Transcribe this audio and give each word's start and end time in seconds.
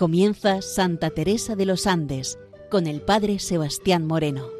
Comienza 0.00 0.62
Santa 0.62 1.10
Teresa 1.10 1.56
de 1.56 1.66
los 1.66 1.86
Andes 1.86 2.38
con 2.70 2.86
el 2.86 3.02
Padre 3.02 3.38
Sebastián 3.38 4.06
Moreno. 4.06 4.59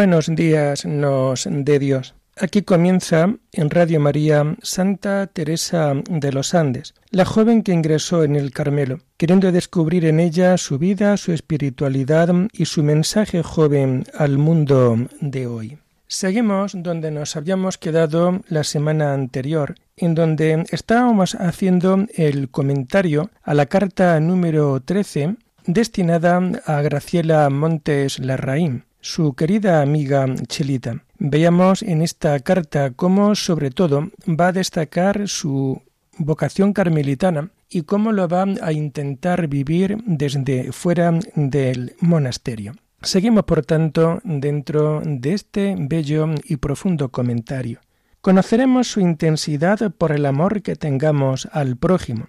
Buenos 0.00 0.34
días 0.34 0.86
nos 0.86 1.46
de 1.46 1.78
Dios. 1.78 2.14
Aquí 2.38 2.62
comienza 2.62 3.34
en 3.52 3.68
Radio 3.68 4.00
María 4.00 4.56
Santa 4.62 5.26
Teresa 5.26 5.92
de 6.08 6.32
los 6.32 6.54
Andes, 6.54 6.94
la 7.10 7.26
joven 7.26 7.62
que 7.62 7.74
ingresó 7.74 8.24
en 8.24 8.34
el 8.34 8.50
Carmelo, 8.50 9.00
queriendo 9.18 9.52
descubrir 9.52 10.06
en 10.06 10.18
ella 10.18 10.56
su 10.56 10.78
vida, 10.78 11.18
su 11.18 11.32
espiritualidad 11.32 12.34
y 12.54 12.64
su 12.64 12.82
mensaje 12.82 13.42
joven 13.42 14.06
al 14.16 14.38
mundo 14.38 14.96
de 15.20 15.46
hoy. 15.46 15.78
Seguimos 16.08 16.72
donde 16.74 17.10
nos 17.10 17.36
habíamos 17.36 17.76
quedado 17.76 18.40
la 18.48 18.64
semana 18.64 19.12
anterior, 19.12 19.74
en 19.98 20.14
donde 20.14 20.64
estábamos 20.70 21.34
haciendo 21.34 22.06
el 22.14 22.48
comentario 22.48 23.30
a 23.42 23.52
la 23.52 23.66
carta 23.66 24.18
número 24.18 24.80
13 24.80 25.36
destinada 25.66 26.40
a 26.64 26.80
Graciela 26.80 27.50
Montes 27.50 28.18
Larraín 28.18 28.84
su 29.00 29.34
querida 29.34 29.82
amiga 29.82 30.26
Chelita. 30.46 31.04
Veamos 31.18 31.82
en 31.82 32.02
esta 32.02 32.38
carta 32.40 32.90
cómo 32.90 33.34
sobre 33.34 33.70
todo 33.70 34.10
va 34.26 34.48
a 34.48 34.52
destacar 34.52 35.28
su 35.28 35.82
vocación 36.18 36.72
carmelitana 36.72 37.50
y 37.68 37.82
cómo 37.82 38.12
lo 38.12 38.28
va 38.28 38.46
a 38.62 38.72
intentar 38.72 39.46
vivir 39.48 39.98
desde 40.06 40.72
fuera 40.72 41.18
del 41.34 41.94
monasterio. 42.00 42.74
Seguimos, 43.02 43.44
por 43.44 43.64
tanto, 43.64 44.20
dentro 44.24 45.00
de 45.04 45.32
este 45.32 45.74
bello 45.78 46.26
y 46.44 46.56
profundo 46.56 47.08
comentario. 47.10 47.80
Conoceremos 48.20 48.88
su 48.88 49.00
intensidad 49.00 49.92
por 49.96 50.12
el 50.12 50.26
amor 50.26 50.60
que 50.60 50.76
tengamos 50.76 51.48
al 51.52 51.78
prójimo. 51.78 52.26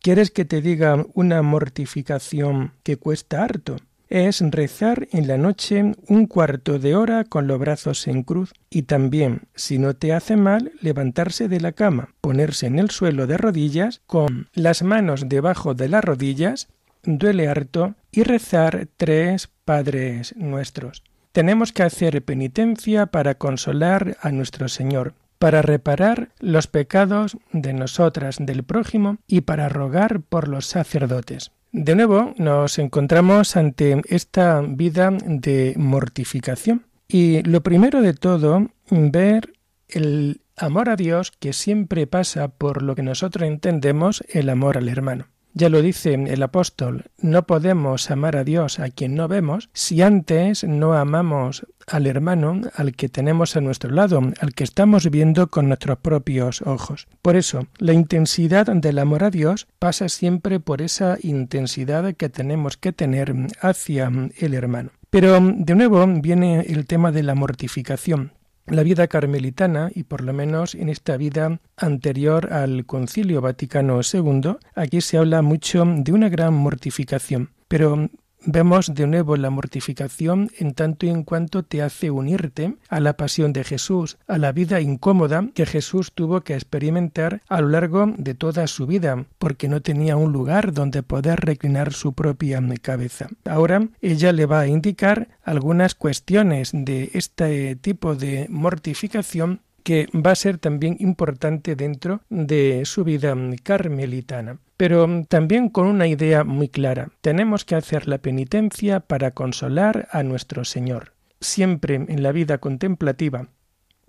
¿Quieres 0.00 0.30
que 0.30 0.44
te 0.44 0.60
diga 0.60 1.04
una 1.14 1.42
mortificación 1.42 2.72
que 2.84 2.96
cuesta 2.96 3.42
harto? 3.42 3.76
Es 4.12 4.42
rezar 4.42 5.08
en 5.10 5.26
la 5.26 5.38
noche 5.38 5.94
un 6.06 6.26
cuarto 6.26 6.78
de 6.78 6.94
hora 6.94 7.24
con 7.24 7.46
los 7.46 7.58
brazos 7.58 8.06
en 8.06 8.22
cruz 8.22 8.52
y 8.68 8.82
también, 8.82 9.48
si 9.54 9.78
no 9.78 9.94
te 9.94 10.12
hace 10.12 10.36
mal, 10.36 10.72
levantarse 10.82 11.48
de 11.48 11.60
la 11.60 11.72
cama, 11.72 12.14
ponerse 12.20 12.66
en 12.66 12.78
el 12.78 12.90
suelo 12.90 13.26
de 13.26 13.38
rodillas 13.38 14.02
con 14.06 14.48
las 14.52 14.82
manos 14.82 15.30
debajo 15.30 15.72
de 15.72 15.88
las 15.88 16.04
rodillas, 16.04 16.68
duele 17.02 17.48
harto, 17.48 17.94
y 18.10 18.22
rezar 18.24 18.86
tres 18.98 19.48
Padres 19.64 20.34
nuestros. 20.36 21.02
Tenemos 21.32 21.72
que 21.72 21.82
hacer 21.82 22.22
penitencia 22.22 23.06
para 23.06 23.36
consolar 23.36 24.18
a 24.20 24.30
nuestro 24.30 24.68
Señor, 24.68 25.14
para 25.38 25.62
reparar 25.62 26.28
los 26.38 26.66
pecados 26.66 27.38
de 27.52 27.72
nosotras, 27.72 28.36
del 28.38 28.62
prójimo, 28.62 29.16
y 29.26 29.40
para 29.40 29.70
rogar 29.70 30.20
por 30.20 30.48
los 30.48 30.66
sacerdotes. 30.66 31.50
De 31.72 31.94
nuevo 31.96 32.34
nos 32.36 32.78
encontramos 32.78 33.56
ante 33.56 34.02
esta 34.04 34.60
vida 34.60 35.10
de 35.10 35.72
mortificación. 35.78 36.84
Y 37.08 37.42
lo 37.44 37.62
primero 37.62 38.02
de 38.02 38.12
todo, 38.12 38.68
ver 38.90 39.54
el 39.88 40.42
amor 40.54 40.90
a 40.90 40.96
Dios 40.96 41.30
que 41.30 41.54
siempre 41.54 42.06
pasa 42.06 42.48
por 42.48 42.82
lo 42.82 42.94
que 42.94 43.02
nosotros 43.02 43.48
entendemos 43.48 44.22
el 44.28 44.50
amor 44.50 44.76
al 44.76 44.90
hermano. 44.90 45.28
Ya 45.54 45.68
lo 45.68 45.82
dice 45.82 46.14
el 46.14 46.42
apóstol, 46.42 47.04
no 47.18 47.46
podemos 47.46 48.10
amar 48.10 48.36
a 48.36 48.44
Dios 48.44 48.78
a 48.78 48.88
quien 48.88 49.14
no 49.14 49.28
vemos 49.28 49.68
si 49.74 50.00
antes 50.00 50.64
no 50.64 50.94
amamos 50.94 51.66
al 51.86 52.06
hermano 52.06 52.62
al 52.74 52.94
que 52.94 53.08
tenemos 53.08 53.54
a 53.56 53.60
nuestro 53.60 53.90
lado, 53.90 54.20
al 54.40 54.54
que 54.54 54.64
estamos 54.64 55.10
viendo 55.10 55.48
con 55.48 55.68
nuestros 55.68 55.98
propios 55.98 56.62
ojos. 56.62 57.06
Por 57.20 57.36
eso, 57.36 57.66
la 57.78 57.92
intensidad 57.92 58.66
del 58.66 58.98
amor 58.98 59.24
a 59.24 59.30
Dios 59.30 59.66
pasa 59.78 60.08
siempre 60.08 60.58
por 60.58 60.80
esa 60.80 61.18
intensidad 61.20 62.14
que 62.14 62.30
tenemos 62.30 62.78
que 62.78 62.92
tener 62.92 63.34
hacia 63.60 64.10
el 64.38 64.54
hermano. 64.54 64.90
Pero 65.10 65.38
de 65.40 65.74
nuevo 65.74 66.06
viene 66.06 66.60
el 66.60 66.86
tema 66.86 67.12
de 67.12 67.22
la 67.22 67.34
mortificación 67.34 68.32
la 68.66 68.82
vida 68.82 69.06
carmelitana, 69.08 69.90
y 69.94 70.04
por 70.04 70.22
lo 70.22 70.32
menos 70.32 70.74
en 70.74 70.88
esta 70.88 71.16
vida 71.16 71.60
anterior 71.76 72.52
al 72.52 72.86
Concilio 72.86 73.40
Vaticano 73.40 74.00
II, 74.00 74.56
aquí 74.74 75.00
se 75.00 75.18
habla 75.18 75.42
mucho 75.42 75.84
de 75.84 76.12
una 76.12 76.28
gran 76.28 76.54
mortificación. 76.54 77.50
Pero 77.68 78.08
Vemos 78.44 78.92
de 78.92 79.06
nuevo 79.06 79.36
la 79.36 79.50
mortificación 79.50 80.50
en 80.58 80.74
tanto 80.74 81.06
y 81.06 81.10
en 81.10 81.22
cuanto 81.22 81.62
te 81.62 81.80
hace 81.80 82.10
unirte 82.10 82.74
a 82.88 82.98
la 82.98 83.16
pasión 83.16 83.52
de 83.52 83.62
Jesús, 83.62 84.18
a 84.26 84.36
la 84.36 84.50
vida 84.50 84.80
incómoda 84.80 85.48
que 85.54 85.64
Jesús 85.64 86.12
tuvo 86.12 86.40
que 86.40 86.54
experimentar 86.54 87.42
a 87.48 87.60
lo 87.60 87.68
largo 87.68 88.12
de 88.16 88.34
toda 88.34 88.66
su 88.66 88.88
vida, 88.88 89.26
porque 89.38 89.68
no 89.68 89.80
tenía 89.80 90.16
un 90.16 90.32
lugar 90.32 90.72
donde 90.72 91.04
poder 91.04 91.40
reclinar 91.40 91.92
su 91.92 92.14
propia 92.14 92.60
cabeza. 92.80 93.28
Ahora 93.44 93.88
ella 94.00 94.32
le 94.32 94.46
va 94.46 94.60
a 94.60 94.66
indicar 94.66 95.28
algunas 95.44 95.94
cuestiones 95.94 96.70
de 96.72 97.10
este 97.14 97.76
tipo 97.76 98.16
de 98.16 98.46
mortificación 98.48 99.60
que 99.84 100.08
va 100.14 100.32
a 100.32 100.36
ser 100.36 100.58
también 100.58 100.96
importante 100.98 101.76
dentro 101.76 102.22
de 102.28 102.82
su 102.86 103.04
vida 103.04 103.36
carmelitana 103.62 104.58
pero 104.82 105.06
también 105.28 105.68
con 105.68 105.86
una 105.86 106.08
idea 106.08 106.42
muy 106.42 106.68
clara. 106.68 107.12
Tenemos 107.20 107.64
que 107.64 107.76
hacer 107.76 108.08
la 108.08 108.18
penitencia 108.18 108.98
para 108.98 109.30
consolar 109.30 110.08
a 110.10 110.24
nuestro 110.24 110.64
Señor. 110.64 111.12
Siempre 111.40 111.94
en 111.94 112.20
la 112.24 112.32
vida 112.32 112.58
contemplativa, 112.58 113.46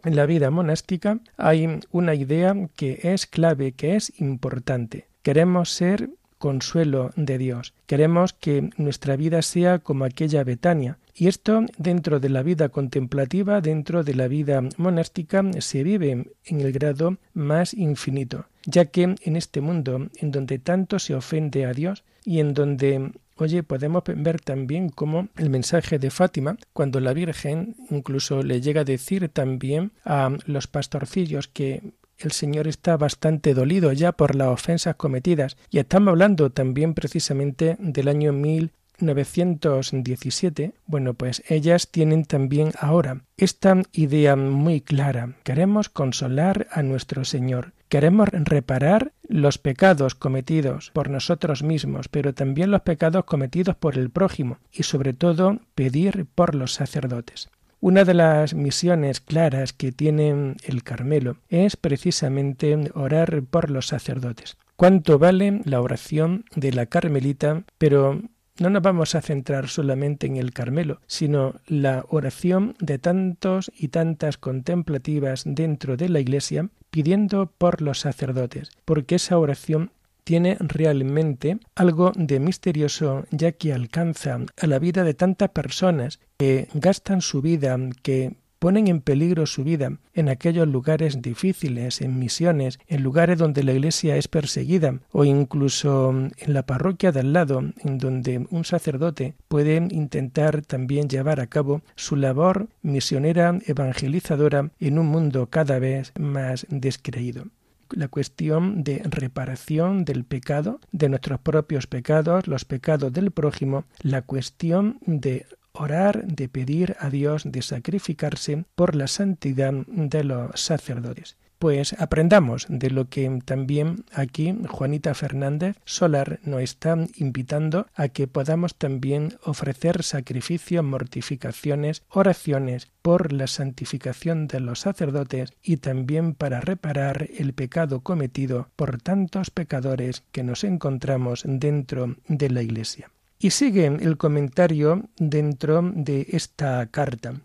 en 0.04 0.16
la 0.16 0.26
vida 0.26 0.50
monástica, 0.50 1.20
hay 1.38 1.80
una 1.92 2.16
idea 2.16 2.56
que 2.76 3.02
es 3.04 3.28
clave, 3.28 3.74
que 3.74 3.96
es 3.96 4.20
importante. 4.20 5.10
Queremos 5.22 5.70
ser 5.70 6.10
consuelo 6.44 7.12
de 7.16 7.38
Dios. 7.38 7.74
Queremos 7.86 8.34
que 8.34 8.70
nuestra 8.76 9.16
vida 9.16 9.42
sea 9.42 9.80
como 9.80 10.04
aquella 10.04 10.44
Betania. 10.44 10.98
Y 11.16 11.28
esto 11.28 11.62
dentro 11.78 12.20
de 12.20 12.28
la 12.28 12.44
vida 12.44 12.68
contemplativa, 12.68 13.62
dentro 13.62 14.04
de 14.04 14.14
la 14.14 14.28
vida 14.28 14.62
monástica, 14.76 15.42
se 15.60 15.84
vive 15.84 16.28
en 16.44 16.60
el 16.60 16.74
grado 16.74 17.16
más 17.34 17.74
infinito, 17.74 18.48
ya 18.66 18.84
que 18.84 19.16
en 19.22 19.36
este 19.38 19.62
mundo, 19.62 20.10
en 20.18 20.32
donde 20.32 20.60
tanto 20.60 21.00
se 21.00 21.16
ofende 21.16 21.66
a 21.66 21.72
Dios 21.72 22.04
y 22.26 22.42
en 22.42 22.54
donde 22.54 23.12
Oye, 23.38 23.64
podemos 23.64 24.04
ver 24.06 24.40
también 24.40 24.90
cómo 24.90 25.28
el 25.38 25.50
mensaje 25.50 25.98
de 25.98 26.12
Fátima, 26.12 26.56
cuando 26.72 27.00
la 27.00 27.14
Virgen 27.14 27.76
incluso 27.90 28.44
le 28.44 28.62
llega 28.62 28.82
a 28.82 28.92
decir 28.96 29.28
también 29.30 29.92
a 30.06 30.30
los 30.46 30.68
pastorcillos 30.68 31.48
que 31.48 31.82
el 32.24 32.32
Señor 32.32 32.68
está 32.68 32.98
bastante 32.98 33.54
dolido 33.54 33.94
ya 33.94 34.14
por 34.14 34.34
las 34.36 34.48
ofensas 34.48 34.96
cometidas 34.96 35.58
y 35.70 35.78
estamos 35.80 36.12
hablando 36.12 36.50
también 36.50 36.94
precisamente 36.94 37.76
del 37.80 38.08
año 38.08 38.32
1917, 38.34 40.74
bueno, 40.86 41.14
pues 41.14 41.44
ellas 41.48 41.90
tienen 41.92 42.26
también 42.26 42.72
ahora 42.80 43.22
esta 43.38 43.82
idea 43.92 44.36
muy 44.36 44.82
clara. 44.82 45.36
Queremos 45.44 45.90
consolar 45.90 46.68
a 46.72 46.84
nuestro 46.84 47.26
Señor. 47.26 47.74
Queremos 47.90 48.30
reparar 48.30 49.12
los 49.28 49.58
pecados 49.60 50.16
cometidos 50.16 50.92
por 50.94 51.10
nosotros 51.10 51.62
mismos, 51.62 52.08
pero 52.08 52.34
también 52.34 52.72
los 52.72 52.82
pecados 52.82 53.26
cometidos 53.26 53.76
por 53.76 53.98
el 53.98 54.10
prójimo 54.10 54.60
y 54.72 54.84
sobre 54.84 55.12
todo 55.14 55.60
pedir 55.76 56.26
por 56.34 56.56
los 56.56 56.74
sacerdotes. 56.74 57.50
Una 57.84 58.06
de 58.06 58.14
las 58.14 58.54
misiones 58.54 59.20
claras 59.20 59.74
que 59.74 59.92
tiene 59.92 60.56
el 60.64 60.84
Carmelo 60.84 61.36
es 61.50 61.76
precisamente 61.76 62.90
orar 62.96 63.44
por 63.44 63.70
los 63.70 63.88
sacerdotes. 63.88 64.56
¿Cuánto 64.78 65.20
vale 65.20 65.60
la 65.66 65.82
oración 65.82 66.46
de 66.56 66.72
la 66.72 66.86
Carmelita? 66.86 67.64
Pero 67.78 68.22
no 68.58 68.70
nos 68.70 68.82
vamos 68.82 69.16
a 69.16 69.22
centrar 69.22 69.68
solamente 69.68 70.28
en 70.28 70.38
el 70.38 70.54
Carmelo, 70.54 71.02
sino 71.08 71.56
la 71.68 72.06
oración 72.08 72.76
de 72.80 73.00
tantos 73.00 73.70
y 73.76 73.90
tantas 73.90 74.38
contemplativas 74.38 75.44
dentro 75.46 75.98
de 75.98 76.08
la 76.08 76.22
Iglesia 76.22 76.70
pidiendo 76.90 77.48
por 77.58 77.82
los 77.82 78.00
sacerdotes, 78.00 78.70
porque 78.86 79.16
esa 79.16 79.38
oración 79.38 79.92
tiene 80.24 80.58
realmente 80.60 81.58
algo 81.76 82.12
de 82.16 82.40
misterioso 82.40 83.26
ya 83.32 83.52
que 83.52 83.74
alcanza 83.74 84.40
a 84.62 84.68
la 84.68 84.80
vida 84.80 85.04
de 85.04 85.14
tantas 85.14 85.50
personas 85.50 86.20
que 86.38 86.68
gastan 86.74 87.22
su 87.22 87.42
vida, 87.42 87.78
que 88.02 88.36
ponen 88.64 88.88
en 88.88 89.02
peligro 89.02 89.46
su 89.46 89.66
vida 89.66 89.98
en 90.14 90.30
aquellos 90.30 90.66
lugares 90.66 91.22
difíciles, 91.22 92.00
en 92.00 92.18
misiones, 92.18 92.80
en 92.88 93.04
lugares 93.04 93.38
donde 93.38 93.62
la 93.62 93.74
Iglesia 93.74 94.16
es 94.16 94.30
perseguida 94.30 95.02
o 95.12 95.26
incluso 95.26 96.12
en 96.12 96.54
la 96.54 96.66
parroquia 96.66 97.12
de 97.12 97.20
al 97.20 97.34
lado, 97.34 97.60
en 97.60 97.98
donde 97.98 98.48
un 98.52 98.64
sacerdote 98.64 99.34
puede 99.50 99.86
intentar 99.92 100.62
también 100.62 101.10
llevar 101.10 101.42
a 101.42 101.48
cabo 101.48 101.82
su 101.98 102.16
labor 102.16 102.70
misionera 102.82 103.60
evangelizadora 103.66 104.72
en 104.80 104.98
un 104.98 105.08
mundo 105.08 105.48
cada 105.50 105.78
vez 105.80 106.14
más 106.18 106.66
descreído 106.70 107.48
la 107.96 108.08
cuestión 108.08 108.84
de 108.84 109.02
reparación 109.06 110.06
del 110.06 110.26
pecado, 110.26 110.80
de 110.92 111.10
nuestros 111.10 111.40
propios 111.40 111.88
pecados, 111.88 112.48
los 112.48 112.66
pecados 112.66 113.14
del 113.14 113.32
prójimo, 113.32 113.86
la 114.02 114.22
cuestión 114.22 115.00
de 115.06 115.46
orar, 115.74 116.26
de 116.26 116.50
pedir 116.50 116.96
a 117.00 117.10
Dios, 117.10 117.44
de 117.46 117.62
sacrificarse 117.62 118.66
por 118.76 118.96
la 118.96 119.08
santidad 119.08 119.74
de 119.88 120.24
los 120.24 120.60
sacerdotes. 120.60 121.38
Pues 121.64 121.94
aprendamos 121.98 122.66
de 122.68 122.90
lo 122.90 123.08
que 123.08 123.40
también 123.46 124.04
aquí 124.12 124.54
Juanita 124.68 125.14
Fernández 125.14 125.78
Solar 125.86 126.42
nos 126.44 126.62
está 126.62 126.98
invitando 127.16 127.88
a 127.96 128.10
que 128.10 128.28
podamos 128.28 128.76
también 128.76 129.38
ofrecer 129.46 130.04
sacrificios, 130.04 130.84
mortificaciones, 130.84 132.04
oraciones 132.10 132.92
por 133.02 133.32
la 133.32 133.48
santificación 133.48 134.48
de 134.48 134.60
los 134.60 134.82
sacerdotes 134.82 135.54
y 135.64 135.78
también 135.78 136.34
para 136.34 136.60
reparar 136.60 137.30
el 137.38 137.54
pecado 137.54 138.02
cometido 138.02 138.68
por 138.76 139.02
tantos 139.02 139.50
pecadores 139.50 140.26
que 140.34 140.44
nos 140.44 140.66
encontramos 140.66 141.44
dentro 141.48 142.18
de 142.28 142.50
la 142.50 142.62
Iglesia. 142.62 143.10
Y 143.40 143.52
sigue 143.52 143.86
el 143.86 144.18
comentario 144.18 145.08
dentro 145.18 145.82
de 145.82 146.28
esta 146.30 146.86
carta. 146.88 147.36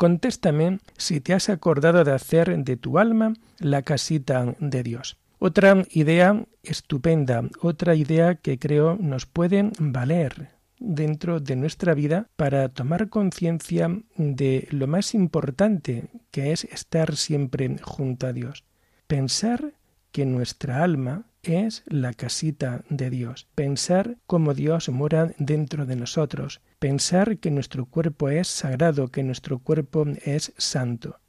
Contéstame 0.00 0.78
si 0.96 1.20
te 1.20 1.34
has 1.34 1.50
acordado 1.50 2.04
de 2.04 2.12
hacer 2.12 2.56
de 2.64 2.78
tu 2.78 2.98
alma 2.98 3.34
la 3.58 3.82
casita 3.82 4.56
de 4.58 4.82
Dios. 4.82 5.18
Otra 5.38 5.84
idea 5.90 6.42
estupenda, 6.62 7.42
otra 7.60 7.94
idea 7.94 8.36
que 8.36 8.58
creo 8.58 8.96
nos 8.98 9.26
puede 9.26 9.70
valer 9.78 10.52
dentro 10.78 11.38
de 11.38 11.54
nuestra 11.54 11.92
vida 11.92 12.28
para 12.36 12.70
tomar 12.70 13.10
conciencia 13.10 13.94
de 14.16 14.66
lo 14.70 14.86
más 14.86 15.12
importante 15.12 16.08
que 16.30 16.52
es 16.52 16.64
estar 16.64 17.14
siempre 17.14 17.76
junto 17.82 18.26
a 18.26 18.32
Dios. 18.32 18.64
Pensar 19.06 19.74
que 20.12 20.24
nuestra 20.24 20.82
alma 20.82 21.26
es 21.42 21.82
la 21.86 22.12
casita 22.12 22.84
de 22.88 23.10
Dios. 23.10 23.46
Pensar 23.54 24.16
cómo 24.26 24.54
Dios 24.54 24.88
mora 24.88 25.32
dentro 25.38 25.86
de 25.86 25.96
nosotros. 25.96 26.60
Pensar 26.78 27.38
que 27.38 27.50
nuestro 27.50 27.86
cuerpo 27.86 28.28
es 28.28 28.48
sagrado, 28.48 29.08
que 29.08 29.22
nuestro 29.22 29.58
cuerpo 29.58 30.06
es 30.24 30.52
santo. 30.56 31.20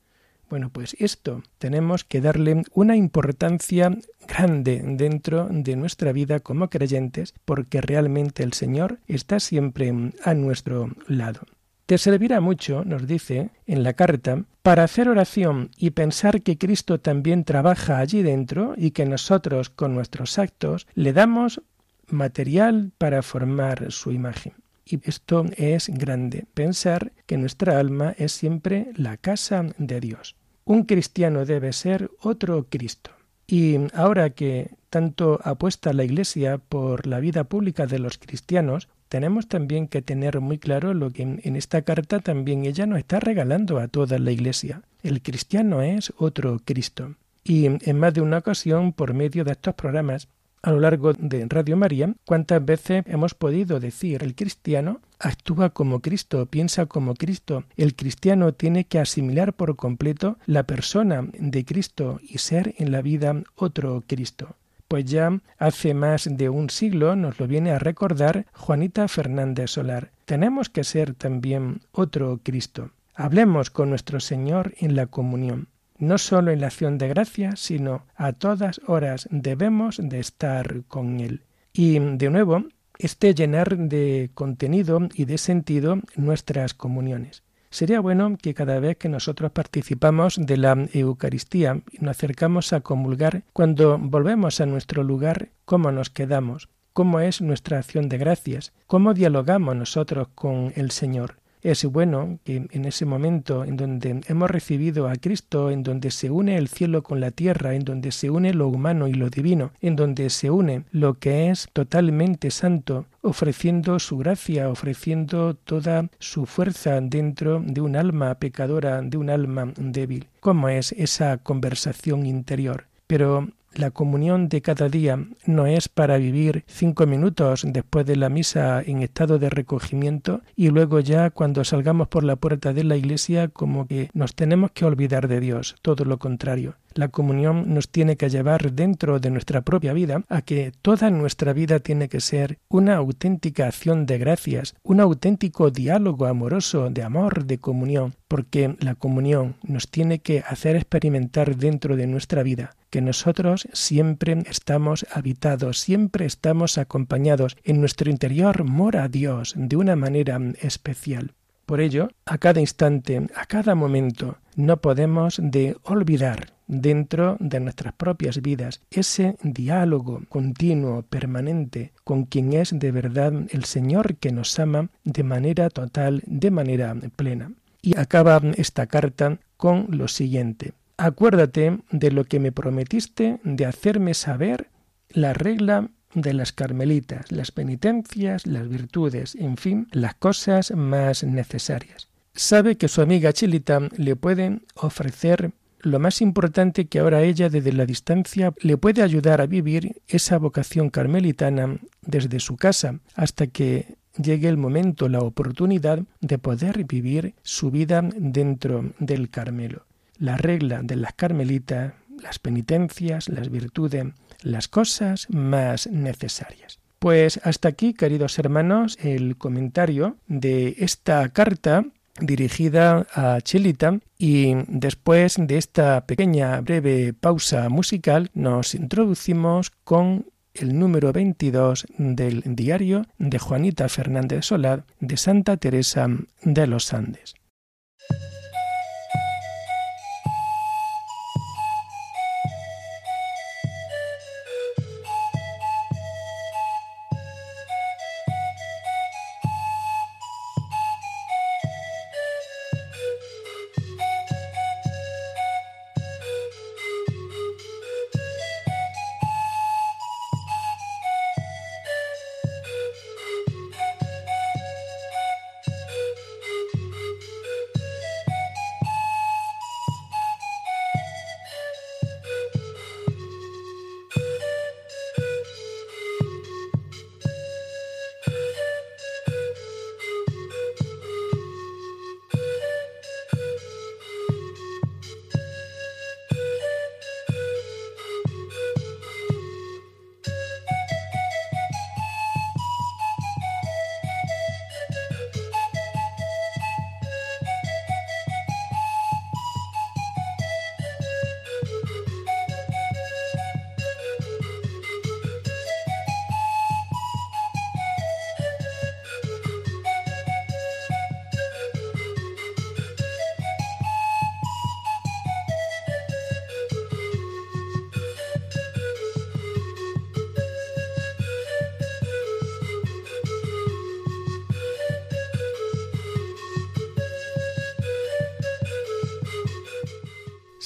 Bueno, 0.50 0.70
pues 0.70 0.98
esto 1.00 1.44
tenemos 1.60 2.04
que 2.04 2.20
darle 2.20 2.64
una 2.74 2.98
importancia 2.98 3.98
grande 4.28 4.82
dentro 4.84 5.48
de 5.50 5.78
nuestra 5.78 6.12
vida 6.12 6.42
como 6.42 6.70
creyentes, 6.70 7.34
porque 7.46 7.80
realmente 7.80 8.44
el 8.44 8.52
Señor 8.52 9.00
está 9.08 9.40
siempre 9.40 9.94
a 10.26 10.34
nuestro 10.34 10.92
lado. 11.08 11.42
Te 11.86 11.98
servirá 11.98 12.42
mucho, 12.42 12.84
nos 12.84 13.08
dice 13.08 13.52
en 13.66 13.84
la 13.84 13.94
carta, 13.94 14.44
para 14.62 14.84
hacer 14.84 15.10
oración 15.10 15.72
y 15.78 15.92
pensar 15.92 16.42
que 16.42 16.58
Cristo 16.58 17.00
también 17.00 17.44
trabaja 17.44 17.98
allí 17.98 18.22
dentro 18.22 18.74
y 18.78 18.92
que 18.92 19.06
nosotros 19.06 19.70
con 19.70 19.96
nuestros 19.96 20.38
actos 20.38 20.88
le 20.94 21.14
damos 21.14 21.62
material 22.08 22.92
para 22.98 23.24
formar 23.24 23.92
su 23.92 24.12
imagen. 24.12 24.54
Y 24.86 25.00
esto 25.08 25.46
es 25.58 25.90
grande, 25.90 26.46
pensar 26.54 27.14
que 27.26 27.38
nuestra 27.38 27.80
alma 27.80 28.14
es 28.18 28.34
siempre 28.34 28.92
la 28.96 29.18
casa 29.18 29.66
de 29.78 30.00
Dios. 30.00 30.36
Un 30.66 30.84
cristiano 30.84 31.46
debe 31.46 31.74
ser 31.74 32.12
otro 32.20 32.68
Cristo. 32.70 33.12
Y 33.48 33.78
ahora 33.94 34.32
que 34.32 34.76
tanto 34.90 35.40
apuesta 35.44 35.94
la 35.94 36.04
Iglesia 36.04 36.58
por 36.58 37.08
la 37.08 37.20
vida 37.20 37.46
pública 37.46 37.88
de 37.88 38.00
los 38.00 38.18
cristianos, 38.18 38.90
tenemos 39.12 39.50
también 39.50 39.90
que 39.90 40.02
tener 40.02 40.40
muy 40.40 40.58
claro 40.58 40.94
lo 40.94 41.10
que 41.10 41.24
en, 41.24 41.56
esta 41.58 41.82
carta 41.82 42.20
también 42.20 42.64
ella 42.64 42.86
nos 42.86 43.00
está 43.00 43.20
regalando 43.20 43.78
a 43.78 43.90
toda 43.90 44.18
la 44.20 44.32
Iglesia. 44.32 44.84
El 45.04 45.22
cristiano 45.22 45.82
es 45.82 46.14
otro 46.16 46.62
Cristo. 46.64 47.16
Y 47.44 47.66
en 47.66 48.00
más 48.00 48.14
de 48.14 48.22
una 48.22 48.38
ocasión, 48.38 48.94
por 48.94 49.14
medio 49.14 49.44
de 49.44 49.52
estos 49.52 49.76
programas, 49.76 50.30
a 50.62 50.72
lo 50.72 50.80
largo 50.80 51.12
de 51.12 51.46
Radio 51.50 51.76
María, 51.76 52.14
cuántas 52.24 52.64
veces 52.64 53.04
hemos 53.06 53.34
podido 53.34 53.82
decir 53.82 54.24
el 54.24 54.34
cristiano 54.34 55.02
actúa 55.20 55.72
como 55.72 56.00
Cristo, 56.00 56.46
piensa 56.46 56.86
como 56.86 57.16
Cristo. 57.16 57.66
El 57.76 57.96
cristiano 57.96 58.54
tiene 58.54 58.86
que 58.86 59.00
asimilar 59.00 59.52
por 59.52 59.76
completo 59.76 60.38
la 60.46 60.64
persona 60.64 61.28
de 61.38 61.66
Cristo 61.66 62.22
y 62.24 62.38
ser 62.38 62.76
en 62.78 62.94
la 62.94 63.02
vida 63.02 63.44
otro 63.56 64.06
Cristo 64.08 64.56
pues 64.92 65.06
ya 65.06 65.40
hace 65.58 65.94
más 65.94 66.28
de 66.30 66.50
un 66.50 66.70
siglo 66.70 67.16
nos 67.16 67.40
lo 67.40 67.48
viene 67.48 67.72
a 67.72 67.80
recordar 67.80 68.46
Juanita 68.52 69.08
Fernández 69.08 69.72
Solar. 69.72 70.12
Tenemos 70.26 70.68
que 70.68 70.84
ser 70.84 71.14
también 71.14 71.80
otro 71.94 72.42
Cristo. 72.44 72.92
Hablemos 73.16 73.70
con 73.70 73.90
nuestro 73.90 74.20
Señor 74.20 74.74
en 74.80 74.98
la 74.98 75.06
comunión. 75.08 75.70
No 75.98 76.18
solo 76.18 76.52
en 76.52 76.60
la 76.60 76.68
acción 76.68 76.98
de 76.98 77.08
gracia, 77.08 77.56
sino 77.56 78.04
a 78.18 78.34
todas 78.34 78.82
horas 78.86 79.30
debemos 79.32 79.96
de 79.98 80.20
estar 80.20 80.82
con 80.90 81.22
Él. 81.22 81.44
Y 81.72 81.98
de 82.00 82.30
nuevo, 82.30 82.66
este 83.00 83.34
llenar 83.34 83.78
de 83.78 84.30
contenido 84.34 85.08
y 85.14 85.24
de 85.24 85.38
sentido 85.38 86.02
nuestras 86.18 86.74
comuniones. 86.74 87.44
Sería 87.72 88.02
bueno 88.02 88.38
que 88.40 88.54
cada 88.54 88.80
vez 88.82 88.98
que 88.98 89.08
nosotros 89.08 89.52
participamos 89.52 90.36
de 90.38 90.58
la 90.58 90.90
Eucaristía 90.94 91.82
y 91.90 92.04
nos 92.04 92.18
acercamos 92.18 92.74
a 92.74 92.82
comulgar, 92.82 93.44
cuando 93.54 93.98
volvemos 93.98 94.60
a 94.60 94.66
nuestro 94.66 95.04
lugar, 95.04 95.50
cómo 95.64 95.90
nos 95.94 96.10
quedamos, 96.10 96.68
cómo 96.92 97.22
es 97.22 97.42
nuestra 97.42 97.80
acción 97.80 98.10
de 98.10 98.18
gracias, 98.18 98.74
cómo 98.88 99.14
dialogamos 99.14 99.76
nosotros 99.78 100.28
con 100.36 100.74
el 100.76 100.92
Señor. 100.92 101.41
Es 101.64 101.86
bueno 101.86 102.40
que 102.44 102.68
en 102.72 102.86
ese 102.86 103.06
momento 103.06 103.64
en 103.64 103.78
donde 103.78 104.22
hemos 104.28 104.50
recibido 104.50 105.08
a 105.08 105.16
Cristo, 105.16 105.70
en 105.70 105.84
donde 105.84 106.10
se 106.12 106.32
une 106.32 106.58
el 106.58 106.68
cielo 106.68 107.04
con 107.04 107.20
la 107.20 107.32
tierra, 107.32 107.76
en 107.76 107.84
donde 107.84 108.12
se 108.12 108.30
une 108.30 108.54
lo 108.54 108.68
humano 108.68 109.08
y 109.08 109.14
lo 109.14 109.30
divino, 109.30 109.72
en 109.82 109.96
donde 109.96 110.30
se 110.30 110.50
une 110.50 110.86
lo 110.92 111.16
que 111.16 111.50
es 111.50 111.70
totalmente 111.74 112.50
santo, 112.50 113.06
ofreciendo 113.22 114.00
su 114.00 114.18
gracia, 114.18 114.70
ofreciendo 114.70 115.54
toda 115.54 116.10
su 116.20 116.46
fuerza 116.46 117.00
dentro 117.02 117.62
de 117.64 117.82
un 117.82 117.96
alma 117.96 118.36
pecadora, 118.36 119.02
de 119.02 119.18
un 119.18 119.30
alma 119.30 119.72
débil. 119.78 120.28
¿Cómo 120.40 120.70
es 120.70 120.92
esa 120.94 121.38
conversación 121.38 122.26
interior? 122.26 122.86
Pero 123.06 123.50
la 123.74 123.92
comunión 123.92 124.50
de 124.50 124.62
cada 124.62 124.90
día 124.90 125.20
no 125.46 125.66
es 125.66 125.88
para 125.88 126.18
vivir 126.18 126.64
cinco 126.68 127.06
minutos 127.06 127.64
después 127.66 128.06
de 128.06 128.16
la 128.16 128.30
misa 128.30 128.82
en 128.82 129.02
estado 129.02 129.40
de 129.40 129.50
recogimiento 129.50 130.42
y 130.56 130.70
luego 130.70 131.00
ya 131.00 131.30
cuando 131.30 131.64
salgamos 131.64 132.08
por 132.08 132.24
la 132.24 132.36
puerta 132.36 132.74
de 132.74 132.84
la 132.84 132.98
iglesia 132.98 133.48
como 133.48 133.88
que 133.88 134.10
nos 134.14 134.36
tenemos 134.36 134.72
que 134.72 134.86
olvidar 134.86 135.28
de 135.28 135.40
Dios, 135.40 135.76
todo 135.82 136.06
lo 136.06 136.20
contrario. 136.20 136.76
La 136.94 137.08
comunión 137.08 137.74
nos 137.74 137.90
tiene 137.90 138.18
que 138.18 138.30
llevar 138.30 138.74
dentro 138.74 139.20
de 139.20 139.32
nuestra 139.32 139.62
propia 139.62 139.94
vida 139.94 140.24
a 140.30 140.42
que 140.42 140.74
toda 140.82 141.10
nuestra 141.10 141.54
vida 141.54 141.80
tiene 141.80 142.10
que 142.10 142.20
ser 142.20 142.60
una 142.70 142.96
auténtica 142.96 143.68
acción 143.68 144.06
de 144.06 144.18
gracias, 144.18 144.76
un 144.84 145.00
auténtico 145.00 145.72
diálogo 145.72 146.26
amoroso 146.26 146.90
de 146.90 147.04
amor, 147.04 147.46
de 147.46 147.60
comunión, 147.60 148.14
porque 148.28 148.76
la 148.80 148.96
comunión 148.96 149.56
nos 149.64 149.90
tiene 149.90 150.20
que 150.20 150.44
hacer 150.48 150.76
experimentar 150.76 151.56
dentro 151.56 151.96
de 151.96 152.08
nuestra 152.08 152.44
vida 152.44 152.76
que 152.92 153.02
nosotros 153.02 153.68
siempre 153.72 154.44
estamos 154.48 155.06
habitados, 155.12 155.80
siempre 155.80 156.26
estamos 156.26 156.78
acompañados, 156.78 157.56
en 157.64 157.80
nuestro 157.80 158.12
interior 158.12 158.66
mora 158.66 159.08
Dios 159.08 159.54
de 159.56 159.78
una 159.78 159.96
manera 159.96 160.38
especial. 160.62 161.34
Por 161.66 161.80
ello, 161.80 162.10
a 162.26 162.38
cada 162.38 162.60
instante, 162.60 163.30
a 163.34 163.46
cada 163.46 163.76
momento, 163.76 164.40
no 164.58 164.78
podemos 164.82 165.40
de 165.42 165.78
olvidar 165.84 166.54
dentro 166.72 167.36
de 167.40 167.60
nuestras 167.60 167.94
propias 167.94 168.42
vidas 168.42 168.82
ese 168.90 169.36
diálogo 169.44 170.22
continuo, 170.30 171.04
permanente, 171.04 171.92
con 172.04 172.24
quien 172.24 172.54
es 172.54 172.72
de 172.74 172.92
verdad 172.92 173.34
el 173.50 173.66
Señor 173.66 174.16
que 174.16 174.32
nos 174.32 174.58
ama 174.58 174.90
de 175.04 175.24
manera 175.24 175.70
total, 175.70 176.24
de 176.26 176.50
manera 176.50 176.96
plena. 177.16 177.52
Y 177.82 177.98
acaba 177.98 178.42
esta 178.56 178.88
carta 178.88 179.40
con 179.58 179.88
lo 179.90 180.08
siguiente. 180.08 180.74
Acuérdate 180.98 181.80
de 181.92 182.12
lo 182.12 182.24
que 182.24 182.40
me 182.40 182.52
prometiste 182.52 183.40
de 183.44 183.66
hacerme 183.66 184.14
saber 184.14 184.68
la 185.10 185.34
regla 185.34 185.90
de 186.14 186.34
las 186.34 186.54
carmelitas, 186.54 187.32
las 187.32 187.52
penitencias, 187.52 188.46
las 188.46 188.68
virtudes, 188.70 189.36
en 189.36 189.58
fin, 189.58 189.88
las 189.92 190.16
cosas 190.16 190.72
más 190.72 191.24
necesarias. 191.24 192.08
Sabe 192.34 192.78
que 192.78 192.88
su 192.88 193.02
amiga 193.02 193.34
Chilita 193.34 193.82
le 193.98 194.16
puede 194.16 194.60
ofrecer 194.76 195.52
lo 195.84 196.00
más 196.00 196.22
importante 196.22 196.86
que 196.86 197.00
ahora 197.00 197.22
ella 197.24 197.50
desde 197.50 197.74
la 197.74 197.86
distancia 197.86 198.54
le 198.62 198.78
puede 198.78 199.02
ayudar 199.02 199.42
a 199.42 199.48
vivir 199.48 200.02
esa 200.08 200.38
vocación 200.38 200.90
carmelitana 200.90 201.78
desde 202.02 202.40
su 202.40 202.58
casa 202.58 203.00
hasta 203.16 203.48
que 203.48 203.96
llegue 204.18 204.50
el 204.50 204.58
momento, 204.58 205.10
la 205.10 205.20
oportunidad 205.20 206.04
de 206.20 206.38
poder 206.38 206.86
vivir 206.86 207.34
su 207.44 207.72
vida 207.72 208.02
dentro 208.16 208.94
del 209.00 209.30
Carmelo. 209.30 209.86
La 210.18 210.38
regla 210.38 210.82
de 210.84 210.96
las 210.96 211.14
carmelitas, 211.14 211.94
las 212.22 212.40
penitencias, 212.40 213.30
las 213.30 213.50
virtudes, 213.50 214.06
las 214.42 214.68
cosas 214.68 215.28
más 215.30 215.88
necesarias. 215.88 216.80
Pues 217.00 217.40
hasta 217.44 217.68
aquí, 217.68 217.94
queridos 217.94 218.38
hermanos, 218.38 219.00
el 219.02 219.36
comentario 219.36 220.18
de 220.28 220.76
esta 220.78 221.28
carta 221.30 221.86
dirigida 222.20 223.08
a 223.14 223.42
Chelita 223.42 224.00
y 224.18 224.54
después 224.68 225.36
de 225.40 225.58
esta 225.58 226.06
pequeña 226.06 226.60
breve 226.62 227.14
pausa 227.14 227.70
musical 227.70 228.30
nos 228.34 228.76
introducimos 228.76 229.72
con 229.84 230.26
el 230.54 230.78
número 230.78 231.14
22 231.14 231.86
del 231.98 232.44
diario 232.46 233.06
de 233.18 233.40
Juanita 233.40 233.88
Fernández 233.90 234.46
Solar 234.46 234.86
de 235.00 235.18
Santa 235.18 235.58
Teresa 235.58 236.08
de 236.44 236.68
los 236.68 236.94
Andes. 236.94 237.36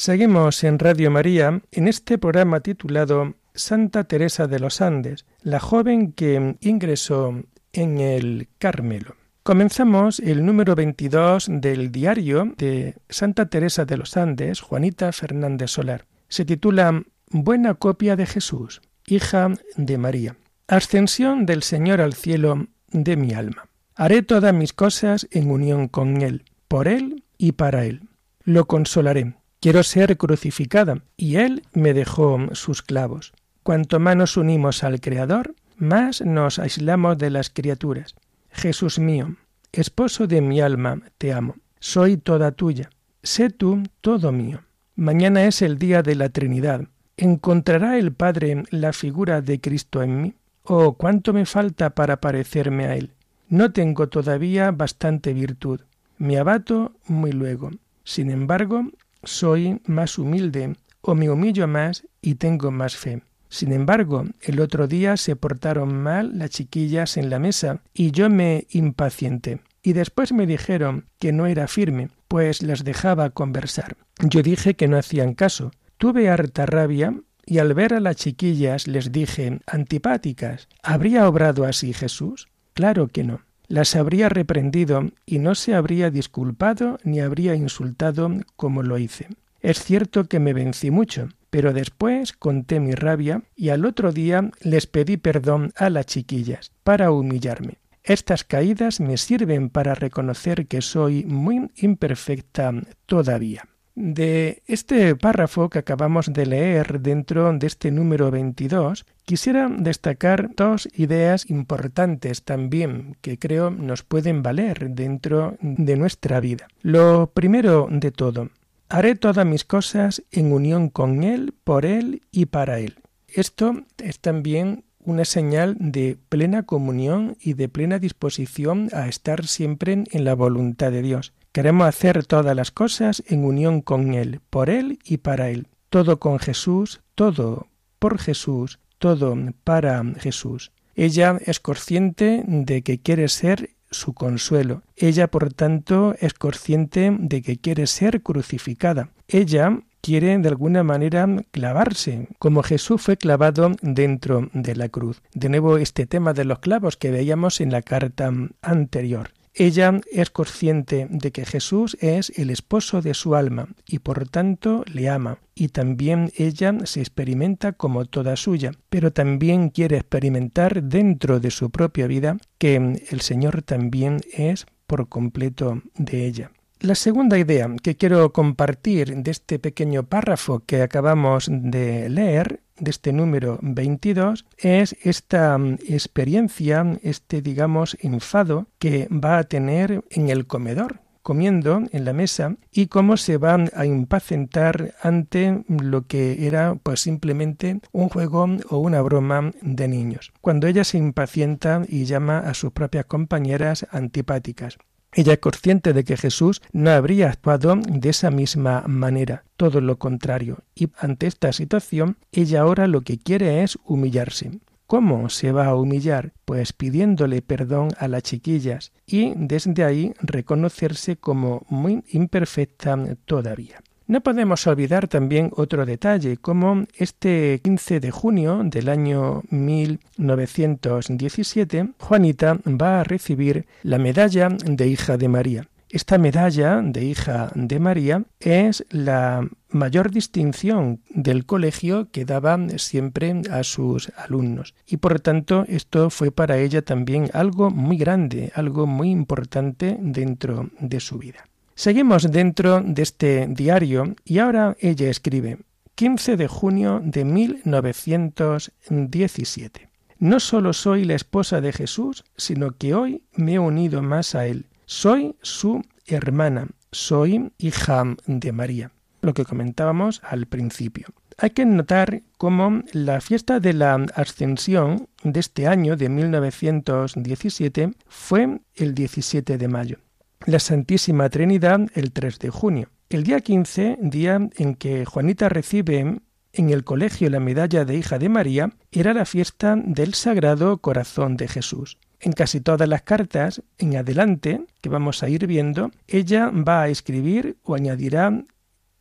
Seguimos 0.05 0.63
en 0.63 0.77
Radio 0.77 1.09
María 1.09 1.63
en 1.71 1.87
este 1.87 2.19
programa 2.19 2.59
titulado 2.59 3.33
Santa 3.55 4.03
Teresa 4.03 4.45
de 4.45 4.59
los 4.59 4.79
Andes, 4.79 5.25
la 5.41 5.59
joven 5.59 6.11
que 6.11 6.57
ingresó 6.61 7.41
en 7.73 7.97
el 7.97 8.47
Carmelo. 8.59 9.15
Comenzamos 9.41 10.19
el 10.19 10.45
número 10.45 10.75
22 10.75 11.47
del 11.49 11.91
diario 11.91 12.53
de 12.55 12.93
Santa 13.09 13.47
Teresa 13.47 13.85
de 13.85 13.97
los 13.97 14.15
Andes, 14.15 14.61
Juanita 14.61 15.11
Fernández 15.11 15.71
Solar. 15.71 16.05
Se 16.27 16.45
titula 16.45 17.01
Buena 17.31 17.73
copia 17.73 18.15
de 18.15 18.27
Jesús, 18.27 18.83
hija 19.07 19.55
de 19.75 19.97
María. 19.97 20.37
Ascensión 20.67 21.47
del 21.47 21.63
Señor 21.63 21.99
al 21.99 22.13
cielo 22.13 22.67
de 22.91 23.15
mi 23.17 23.33
alma. 23.33 23.69
Haré 23.95 24.21
todas 24.21 24.53
mis 24.53 24.71
cosas 24.71 25.27
en 25.31 25.49
unión 25.49 25.87
con 25.87 26.21
Él, 26.21 26.43
por 26.67 26.87
Él 26.87 27.23
y 27.39 27.53
para 27.53 27.85
Él. 27.85 28.01
Lo 28.43 28.65
consolaré 28.65 29.33
Quiero 29.65 29.81
ser 29.81 30.15
crucificada, 30.15 31.01
y 31.17 31.37
Él 31.37 31.63
me 31.73 31.95
dejó 31.95 32.37
sus 32.51 32.83
clavos. 32.83 33.33
Cuanto 33.63 33.99
más 33.99 34.15
nos 34.15 34.37
unimos 34.37 34.83
al 34.83 35.01
Creador, 35.01 35.55
más 35.75 36.21
nos 36.21 36.59
aislamos 36.59 37.17
de 37.17 37.31
las 37.31 37.49
criaturas. 37.49 38.13
Jesús 38.51 38.99
mío, 38.99 39.37
esposo 39.71 40.27
de 40.27 40.41
mi 40.41 40.61
alma, 40.61 41.01
te 41.17 41.33
amo. 41.33 41.55
Soy 41.79 42.17
toda 42.17 42.51
tuya. 42.51 42.91
Sé 43.23 43.49
tú 43.49 43.81
todo 44.01 44.31
mío. 44.31 44.61
Mañana 44.95 45.45
es 45.45 45.63
el 45.63 45.79
día 45.79 46.03
de 46.03 46.13
la 46.13 46.29
Trinidad. 46.29 46.81
¿Encontrará 47.17 47.97
el 47.97 48.13
Padre 48.13 48.65
la 48.69 48.93
figura 48.93 49.41
de 49.41 49.59
Cristo 49.59 50.03
en 50.03 50.21
mí? 50.21 50.35
Oh, 50.61 50.93
cuánto 50.93 51.33
me 51.33 51.47
falta 51.47 51.89
para 51.89 52.21
parecerme 52.21 52.85
a 52.85 52.95
Él. 52.97 53.13
No 53.49 53.71
tengo 53.71 54.09
todavía 54.09 54.69
bastante 54.69 55.33
virtud. 55.33 55.81
Me 56.19 56.37
abato 56.37 56.91
muy 57.07 57.31
luego. 57.31 57.71
Sin 58.03 58.29
embargo, 58.29 58.91
soy 59.25 59.81
más 59.85 60.17
humilde 60.17 60.75
o 61.01 61.15
me 61.15 61.29
humillo 61.29 61.67
más 61.67 62.07
y 62.21 62.35
tengo 62.35 62.71
más 62.71 62.95
fe. 62.95 63.21
Sin 63.49 63.71
embargo, 63.71 64.25
el 64.41 64.59
otro 64.59 64.87
día 64.87 65.17
se 65.17 65.35
portaron 65.35 65.95
mal 65.95 66.37
las 66.37 66.49
chiquillas 66.49 67.17
en 67.17 67.29
la 67.29 67.39
mesa 67.39 67.81
y 67.93 68.11
yo 68.11 68.29
me 68.29 68.65
impacienté. 68.69 69.61
Y 69.83 69.93
después 69.93 70.33
me 70.33 70.47
dijeron 70.47 71.05
que 71.19 71.31
no 71.31 71.45
era 71.45 71.67
firme, 71.67 72.09
pues 72.27 72.63
las 72.63 72.83
dejaba 72.83 73.29
conversar. 73.29 73.97
Yo 74.19 74.41
dije 74.41 74.73
que 74.73 74.87
no 74.87 74.97
hacían 74.97 75.35
caso. 75.35 75.71
Tuve 75.97 76.27
harta 76.27 76.65
rabia 76.65 77.13
y 77.45 77.59
al 77.59 77.73
ver 77.75 77.93
a 77.93 77.99
las 77.99 78.15
chiquillas 78.15 78.87
les 78.87 79.11
dije 79.11 79.59
antipáticas. 79.67 80.67
¿Habría 80.81 81.29
obrado 81.29 81.65
así 81.65 81.93
Jesús? 81.93 82.47
Claro 82.73 83.07
que 83.07 83.23
no 83.23 83.44
las 83.67 83.95
habría 83.95 84.29
reprendido 84.29 85.11
y 85.25 85.39
no 85.39 85.55
se 85.55 85.75
habría 85.75 86.09
disculpado 86.09 86.97
ni 87.03 87.19
habría 87.19 87.55
insultado 87.55 88.29
como 88.55 88.83
lo 88.83 88.97
hice. 88.97 89.27
Es 89.61 89.83
cierto 89.83 90.25
que 90.25 90.39
me 90.39 90.53
vencí 90.53 90.91
mucho, 90.91 91.29
pero 91.49 91.73
después 91.73 92.33
conté 92.33 92.79
mi 92.79 92.93
rabia 92.93 93.43
y 93.55 93.69
al 93.69 93.85
otro 93.85 94.11
día 94.11 94.51
les 94.61 94.87
pedí 94.87 95.17
perdón 95.17 95.71
a 95.75 95.89
las 95.89 96.05
chiquillas 96.05 96.71
para 96.83 97.11
humillarme. 97.11 97.79
Estas 98.03 98.43
caídas 98.43 98.99
me 98.99 99.17
sirven 99.17 99.69
para 99.69 99.95
reconocer 99.95 100.67
que 100.67 100.81
soy 100.81 101.25
muy 101.25 101.71
imperfecta 101.77 102.71
todavía. 103.07 103.67
De 103.95 104.61
este 104.67 105.15
párrafo 105.15 105.69
que 105.69 105.79
acabamos 105.79 106.31
de 106.33 106.45
leer 106.45 106.99
dentro 106.99 107.53
de 107.53 107.65
este 107.65 107.91
número 107.91 108.29
22, 108.29 109.05
quisiera 109.23 109.69
destacar 109.69 110.49
dos 110.53 110.89
ideas 110.93 111.49
importantes 111.49 112.43
también 112.43 113.15
que 113.21 113.39
creo 113.39 113.71
nos 113.71 114.03
pueden 114.03 114.43
valer 114.43 114.89
dentro 114.91 115.57
de 115.61 115.95
nuestra 115.95 116.41
vida. 116.41 116.67
Lo 116.81 117.31
primero 117.33 117.87
de 117.89 118.11
todo, 118.11 118.49
haré 118.89 119.15
todas 119.15 119.45
mis 119.45 119.63
cosas 119.63 120.23
en 120.31 120.51
unión 120.51 120.89
con 120.89 121.23
Él, 121.23 121.53
por 121.63 121.85
Él 121.85 122.21
y 122.31 122.47
para 122.47 122.79
Él. 122.79 122.95
Esto 123.27 123.83
es 123.97 124.19
también 124.19 124.84
una 125.05 125.25
señal 125.25 125.77
de 125.79 126.17
plena 126.29 126.63
comunión 126.63 127.37
y 127.39 127.53
de 127.53 127.69
plena 127.69 127.99
disposición 127.99 128.89
a 128.93 129.07
estar 129.07 129.45
siempre 129.47 130.03
en 130.09 130.23
la 130.25 130.35
voluntad 130.35 130.91
de 130.91 131.01
Dios. 131.01 131.33
Queremos 131.51 131.87
hacer 131.87 132.25
todas 132.25 132.55
las 132.55 132.71
cosas 132.71 133.23
en 133.27 133.45
unión 133.45 133.81
con 133.81 134.13
Él, 134.13 134.41
por 134.49 134.69
Él 134.69 134.99
y 135.05 135.17
para 135.17 135.49
Él. 135.49 135.67
Todo 135.89 136.19
con 136.19 136.39
Jesús, 136.39 137.01
todo 137.15 137.67
por 137.99 138.19
Jesús, 138.19 138.79
todo 138.97 139.37
para 139.63 140.03
Jesús. 140.17 140.71
Ella 140.95 141.39
es 141.45 141.59
consciente 141.59 142.43
de 142.45 142.81
que 142.81 142.99
quiere 142.99 143.27
ser 143.29 143.71
su 143.91 144.13
consuelo. 144.13 144.83
Ella, 144.95 145.27
por 145.27 145.53
tanto, 145.53 146.15
es 146.19 146.33
consciente 146.33 147.15
de 147.17 147.41
que 147.41 147.57
quiere 147.57 147.87
ser 147.87 148.21
crucificada. 148.21 149.09
Ella 149.27 149.79
quiere 150.05 150.37
de 150.37 150.49
alguna 150.49 150.83
manera 150.83 151.27
clavarse, 151.49 152.27
como 152.37 152.61
Jesús 152.61 153.01
fue 153.01 153.17
clavado 153.17 153.71
dentro 153.81 154.51
de 154.53 154.75
la 154.75 154.87
cruz. 154.87 155.23
De 155.33 155.49
nuevo 155.49 155.79
este 155.79 156.05
tema 156.05 156.33
de 156.33 156.45
los 156.45 156.59
clavos 156.59 156.95
que 156.95 157.09
veíamos 157.09 157.59
en 157.59 157.71
la 157.71 157.81
carta 157.81 158.31
anterior. 158.61 159.31
Ella 159.55 159.99
es 160.11 160.29
consciente 160.29 161.07
de 161.09 161.31
que 161.31 161.43
Jesús 161.43 161.97
es 162.01 162.31
el 162.35 162.51
esposo 162.51 163.01
de 163.01 163.15
su 163.15 163.33
alma 163.33 163.69
y 163.87 163.97
por 163.97 164.29
tanto 164.29 164.83
le 164.93 165.09
ama, 165.09 165.39
y 165.55 165.69
también 165.69 166.31
ella 166.37 166.75
se 166.83 166.99
experimenta 166.99 167.71
como 167.71 168.05
toda 168.05 168.35
suya, 168.35 168.73
pero 168.91 169.11
también 169.11 169.69
quiere 169.69 169.97
experimentar 169.97 170.83
dentro 170.83 171.39
de 171.39 171.49
su 171.49 171.71
propia 171.71 172.05
vida 172.05 172.37
que 172.59 172.75
el 173.09 173.21
Señor 173.21 173.63
también 173.63 174.21
es 174.31 174.67
por 174.85 175.09
completo 175.09 175.81
de 175.95 176.27
ella. 176.27 176.51
La 176.85 176.93
segunda 176.93 177.39
idea 177.39 177.67
que 177.81 177.97
quiero 177.97 178.31
compartir 178.31 179.15
de 179.15 179.31
este 179.31 179.57
pequeño 179.57 180.03
párrafo 180.03 180.61
que 180.67 180.83
acabamos 180.83 181.47
de 181.49 182.09
leer, 182.09 182.61
de 182.77 182.91
este 182.91 183.11
número 183.11 183.57
22, 183.63 184.45
es 184.59 184.95
esta 185.01 185.57
mm, 185.57 185.79
experiencia, 185.87 186.99
este 187.01 187.41
digamos 187.41 187.97
enfado 188.01 188.67
que 188.77 189.07
va 189.07 189.39
a 189.39 189.45
tener 189.45 190.03
en 190.11 190.29
el 190.29 190.45
comedor, 190.45 190.99
comiendo 191.23 191.81
en 191.91 192.05
la 192.05 192.13
mesa 192.13 192.55
y 192.71 192.85
cómo 192.85 193.17
se 193.17 193.37
va 193.37 193.57
a 193.73 193.85
impacientar 193.87 194.93
ante 195.01 195.63
lo 195.67 196.05
que 196.05 196.45
era 196.45 196.75
pues 196.75 196.99
simplemente 196.99 197.79
un 197.93 198.09
juego 198.09 198.45
o 198.69 198.77
una 198.77 199.01
broma 199.01 199.53
de 199.63 199.87
niños. 199.87 200.33
Cuando 200.39 200.67
ella 200.67 200.83
se 200.83 200.99
impacienta 200.99 201.81
y 201.89 202.05
llama 202.05 202.37
a 202.37 202.53
sus 202.53 202.73
propias 202.73 203.05
compañeras 203.05 203.87
antipáticas. 203.89 204.77
Ella 205.17 205.31
es 205.31 205.39
consciente 205.39 205.93
de 205.93 206.03
que 206.03 206.17
Jesús 206.17 206.61
no 206.73 206.91
habría 206.91 207.29
actuado 207.29 207.77
de 207.77 208.09
esa 208.09 208.31
misma 208.31 208.83
manera, 208.85 209.45
todo 209.55 209.79
lo 209.79 209.97
contrario, 209.97 210.59
y 210.75 210.89
ante 210.97 211.25
esta 211.25 211.53
situación 211.53 212.17
ella 212.33 212.61
ahora 212.61 212.85
lo 212.87 212.99
que 212.99 213.17
quiere 213.17 213.63
es 213.63 213.79
humillarse. 213.85 214.59
¿Cómo 214.87 215.29
se 215.29 215.53
va 215.53 215.67
a 215.67 215.75
humillar? 215.75 216.33
Pues 216.43 216.73
pidiéndole 216.73 217.41
perdón 217.41 217.91
a 217.97 218.09
las 218.09 218.23
chiquillas 218.23 218.91
y 219.07 219.33
desde 219.37 219.85
ahí 219.85 220.13
reconocerse 220.19 221.15
como 221.15 221.65
muy 221.69 222.03
imperfecta 222.09 222.97
todavía. 223.25 223.81
No 224.07 224.21
podemos 224.21 224.67
olvidar 224.67 225.07
también 225.07 225.49
otro 225.55 225.83
detalle, 225.83 226.37
como 226.37 226.85
este 226.95 227.59
15 227.63 227.99
de 227.99 228.11
junio 228.11 228.61
del 228.63 228.89
año 228.89 229.41
1917, 229.49 231.89
Juanita 231.99 232.59
va 232.67 232.99
a 232.99 233.03
recibir 233.03 233.65
la 233.81 233.97
medalla 233.97 234.49
de 234.49 234.87
hija 234.87 235.17
de 235.17 235.27
María. 235.27 235.67
Esta 235.89 236.19
medalla 236.19 236.83
de 236.83 237.03
hija 237.03 237.51
de 237.55 237.79
María 237.79 238.25
es 238.39 238.85
la 238.91 239.49
mayor 239.69 240.11
distinción 240.11 241.01
del 241.09 241.47
colegio 241.47 242.11
que 242.11 242.25
daba 242.25 242.59
siempre 242.77 243.41
a 243.49 243.63
sus 243.63 244.11
alumnos. 244.17 244.75
Y 244.85 244.97
por 244.97 245.19
tanto 245.19 245.65
esto 245.67 246.11
fue 246.11 246.31
para 246.31 246.59
ella 246.59 246.83
también 246.83 247.31
algo 247.33 247.71
muy 247.71 247.97
grande, 247.97 248.51
algo 248.53 248.85
muy 248.85 249.09
importante 249.09 249.97
dentro 249.99 250.69
de 250.79 250.99
su 250.99 251.17
vida. 251.17 251.45
Seguimos 251.77 252.31
dentro 252.31 252.79
de 252.81 253.03
este 253.03 253.47
diario 253.49 254.15
y 254.23 254.39
ahora 254.39 254.77
ella 254.79 255.09
escribe 255.09 255.57
15 255.95 256.37
de 256.37 256.47
junio 256.47 257.01
de 257.03 257.25
1917. 257.25 259.89
No 260.17 260.39
solo 260.39 260.71
soy 260.71 261.03
la 261.03 261.15
esposa 261.15 261.59
de 261.59 261.73
Jesús, 261.73 262.23
sino 262.37 262.77
que 262.77 262.95
hoy 262.95 263.23
me 263.33 263.55
he 263.55 263.59
unido 263.59 264.01
más 264.01 264.35
a 264.35 264.45
él. 264.45 264.67
Soy 264.85 265.35
su 265.41 265.81
hermana, 266.07 266.69
soy 266.93 267.51
hija 267.57 268.05
de 268.25 268.53
María, 268.53 268.91
lo 269.19 269.33
que 269.33 269.43
comentábamos 269.43 270.21
al 270.23 270.45
principio. 270.45 271.07
Hay 271.37 271.49
que 271.49 271.65
notar 271.65 272.21
cómo 272.37 272.83
la 272.93 273.19
fiesta 273.19 273.59
de 273.59 273.73
la 273.73 273.95
Ascensión 274.15 275.09
de 275.23 275.41
este 275.41 275.67
año 275.67 275.97
de 275.97 276.07
1917 276.07 277.91
fue 278.07 278.61
el 278.75 278.95
17 278.95 279.57
de 279.57 279.67
mayo 279.67 279.99
la 280.45 280.59
Santísima 280.59 281.29
Trinidad 281.29 281.81
el 281.93 282.11
3 282.11 282.39
de 282.39 282.49
junio. 282.49 282.89
El 283.09 283.23
día 283.23 283.39
15, 283.39 283.97
día 284.01 284.49
en 284.57 284.75
que 284.75 285.05
Juanita 285.05 285.49
recibe 285.49 286.19
en 286.53 286.69
el 286.69 286.83
colegio 286.83 287.29
la 287.29 287.39
medalla 287.39 287.83
de 287.83 287.95
hija 287.95 288.19
de 288.19 288.29
María, 288.29 288.71
era 288.91 289.13
la 289.13 289.25
fiesta 289.25 289.75
del 289.75 290.13
Sagrado 290.13 290.77
Corazón 290.77 291.35
de 291.35 291.47
Jesús. 291.47 291.97
En 292.19 292.31
casi 292.31 292.61
todas 292.61 292.87
las 292.87 293.01
cartas, 293.01 293.61
en 293.77 293.97
adelante, 293.97 294.65
que 294.81 294.89
vamos 294.89 295.21
a 295.21 295.29
ir 295.29 295.47
viendo, 295.47 295.91
ella 296.07 296.49
va 296.49 296.83
a 296.83 296.89
escribir 296.89 297.57
o 297.63 297.75
añadirá 297.75 298.43